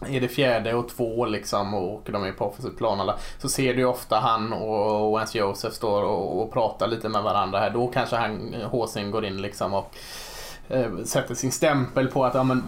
[0.09, 3.85] är det fjärde och två liksom och de är på offensivt plan så ser du
[3.85, 7.71] ofta han och Vance Joseph står och, och pratar lite med varandra här.
[7.71, 10.30] Då kanske han, Håsing går in liksom och eh,
[10.71, 12.63] Eh, sätter sin stämpel på att ja, men,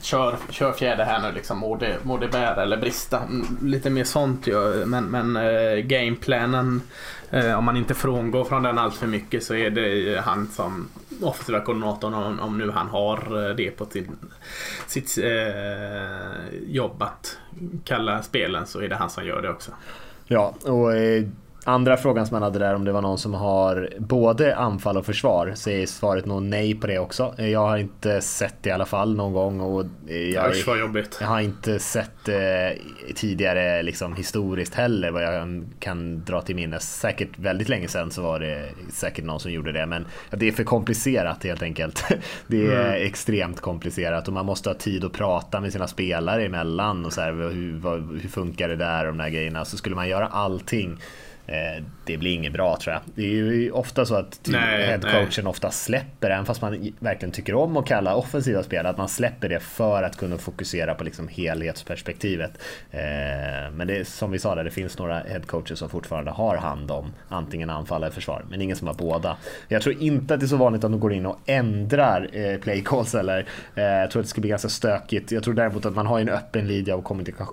[0.00, 1.58] kör, kör fjärde här nu liksom.
[1.58, 3.20] Må det, må det bära eller brista.
[3.20, 4.84] Mm, lite mer sånt ju.
[4.86, 6.82] Men, men eh, gameplanen
[7.30, 10.88] eh, om man inte frångår från den allt för mycket så är det han som
[11.22, 14.16] offensiva koordinatorn om, om nu han har eh, det på sin,
[14.86, 17.38] sitt eh, jobb att
[17.84, 19.70] kalla spelen så är det han som gör det också.
[20.26, 21.24] Ja, och eh,
[21.66, 25.06] Andra frågan som man hade där om det var någon som har både anfall och
[25.06, 27.34] försvar så är svaret nog nej på det också.
[27.36, 29.60] Jag har inte sett det i alla fall någon gång.
[29.60, 29.86] Och
[30.34, 31.18] jag, Usch vad jobbigt.
[31.20, 36.56] Jag har inte sett det eh, tidigare liksom, historiskt heller vad jag kan dra till
[36.56, 37.00] minnes.
[37.00, 40.52] Säkert väldigt länge sedan så var det säkert någon som gjorde det men det är
[40.52, 42.04] för komplicerat helt enkelt.
[42.46, 43.06] Det är mm.
[43.06, 47.20] extremt komplicerat och man måste ha tid att prata med sina spelare emellan och så
[47.20, 49.64] här, hur, vad, hur funkar det där och de där grejerna.
[49.64, 50.98] Så skulle man göra allting
[52.04, 53.02] det blir inget bra tror jag.
[53.14, 57.76] Det är ju ofta så att headcoachen ofta släpper, även fast man verkligen tycker om
[57.76, 62.50] att kalla offensiva spel, att man släpper det för att kunna fokusera på liksom helhetsperspektivet.
[62.90, 63.00] Eh,
[63.72, 66.90] men det är som vi sa där, det finns några headcoacher som fortfarande har hand
[66.90, 69.36] om antingen anfall eller försvar, men ingen som har båda.
[69.68, 72.58] Jag tror inte att det är så vanligt att de går in och ändrar eh,
[72.58, 75.32] playcalls eller jag tror att det ska bli ganska stökigt.
[75.32, 77.02] Jag tror däremot att man har en öppen linje av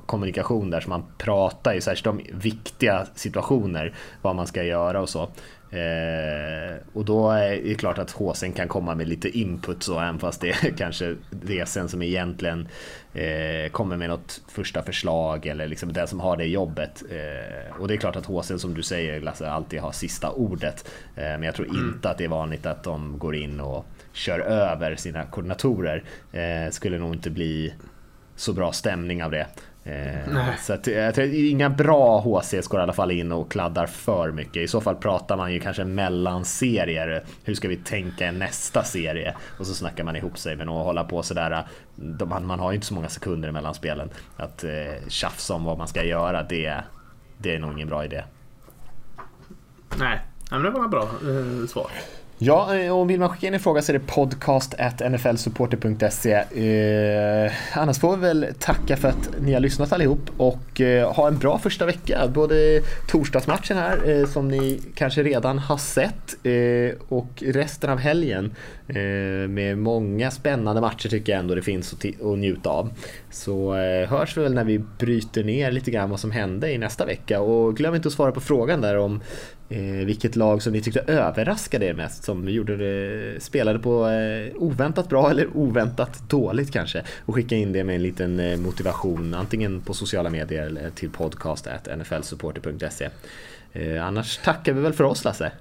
[0.06, 5.02] kommunikation där som man pratar i, särskilt om viktiga situationer planer vad man ska göra
[5.02, 5.30] och så.
[5.72, 10.20] Eh, och då är det klart att HSN kan komma med lite input så även
[10.20, 11.16] fast det är kanske
[11.46, 12.68] resen som egentligen
[13.14, 17.04] eh, kommer med något första förslag eller liksom den som har det jobbet.
[17.10, 20.90] Eh, och det är klart att HSN som du säger Lasse alltid har sista ordet.
[21.16, 21.88] Eh, men jag tror mm.
[21.88, 26.04] inte att det är vanligt att de går in och kör över sina koordinatorer.
[26.32, 27.74] Eh, skulle nog inte bli
[28.36, 29.48] så bra stämning av det.
[29.84, 33.86] Eh, så att, jag tror, inga bra HCs går i alla fall in och kladdar
[33.86, 34.58] för mycket.
[34.58, 37.24] I så fall pratar man ju kanske mellan serier.
[37.44, 39.36] Hur ska vi tänka i nästa serie?
[39.60, 40.56] Och så snackar man ihop sig.
[40.56, 41.68] Men att hålla på sådär.
[42.26, 44.10] Man, man har ju inte så många sekunder mellan spelen.
[44.38, 46.84] Att eh, tjafsa om vad man ska göra, det,
[47.38, 48.24] det är nog ingen bra idé.
[50.00, 50.20] Nej,
[50.52, 51.92] men det var ett bra eh, svar.
[52.44, 54.76] Ja, eh, och vill man skicka in en fråga så är det podcast
[55.10, 56.34] nflsupporter.se.
[56.34, 61.28] Eh, annars får vi väl tacka för att ni har lyssnat allihop och eh, ha
[61.28, 62.28] en bra första vecka.
[62.34, 68.56] Både torsdagsmatchen här eh, som ni kanske redan har sett eh, och resten av helgen
[68.88, 72.90] eh, med många spännande matcher tycker jag ändå det finns att, att njuta av.
[73.32, 76.78] Så eh, hörs vi väl när vi bryter ner lite grann vad som hände i
[76.78, 79.22] nästa vecka och glöm inte att svara på frågan där om
[79.72, 84.56] Eh, vilket lag som ni tyckte överraskade er mest som gjorde det, spelade på eh,
[84.56, 89.34] oväntat bra eller oväntat dåligt kanske och skicka in det med en liten eh, motivation
[89.34, 91.68] antingen på sociala medier eller till podcast
[91.98, 93.10] nflsupporter.se.
[93.74, 95.52] Eh, annars tackar vi väl för oss Lasse.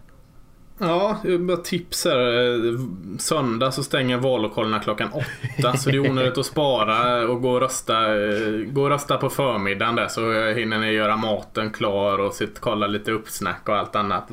[0.82, 2.78] Ja, bara tips här.
[3.18, 7.60] Söndag så stänger vallokalerna klockan åtta så det är onödigt att spara och gå och
[7.60, 12.32] rösta, eh, gå och rösta på förmiddagen där så hinner ni göra maten klar och
[12.32, 14.28] sitt, kolla lite uppsnack och allt annat.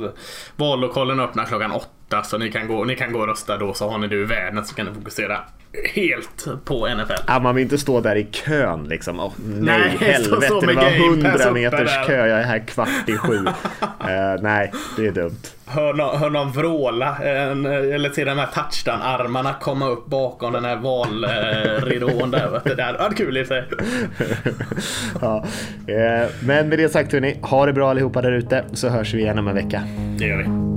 [0.55, 3.73] Vallokalen öppnar klockan åtta borta så ni kan, gå, ni kan gå och rösta då
[3.73, 5.39] så har ni det ur världen så kan ni fokusera
[5.93, 7.13] helt på NFL.
[7.27, 9.19] Ja, man vill inte stå där i kön liksom.
[9.19, 12.03] Oh, nej, Nej, helvete, stå med det var Game Pass 100 uppe meters där.
[12.03, 13.45] kö, jag är här kvart i sju.
[14.01, 15.39] Eh, nej, det är dumt.
[15.65, 20.65] Hör, nå- hör någon vråla en, eller se de här touchdown-armarna komma upp bakom den
[20.65, 22.49] här valridån där.
[22.49, 22.75] vet du.
[23.03, 23.63] Varit kul i sig.
[25.21, 25.45] Ja.
[25.87, 29.19] Eh, men med det sagt hörni, ha det bra allihopa där ute så hörs vi
[29.21, 29.83] igen om en vecka.
[30.19, 30.76] Det gör vi.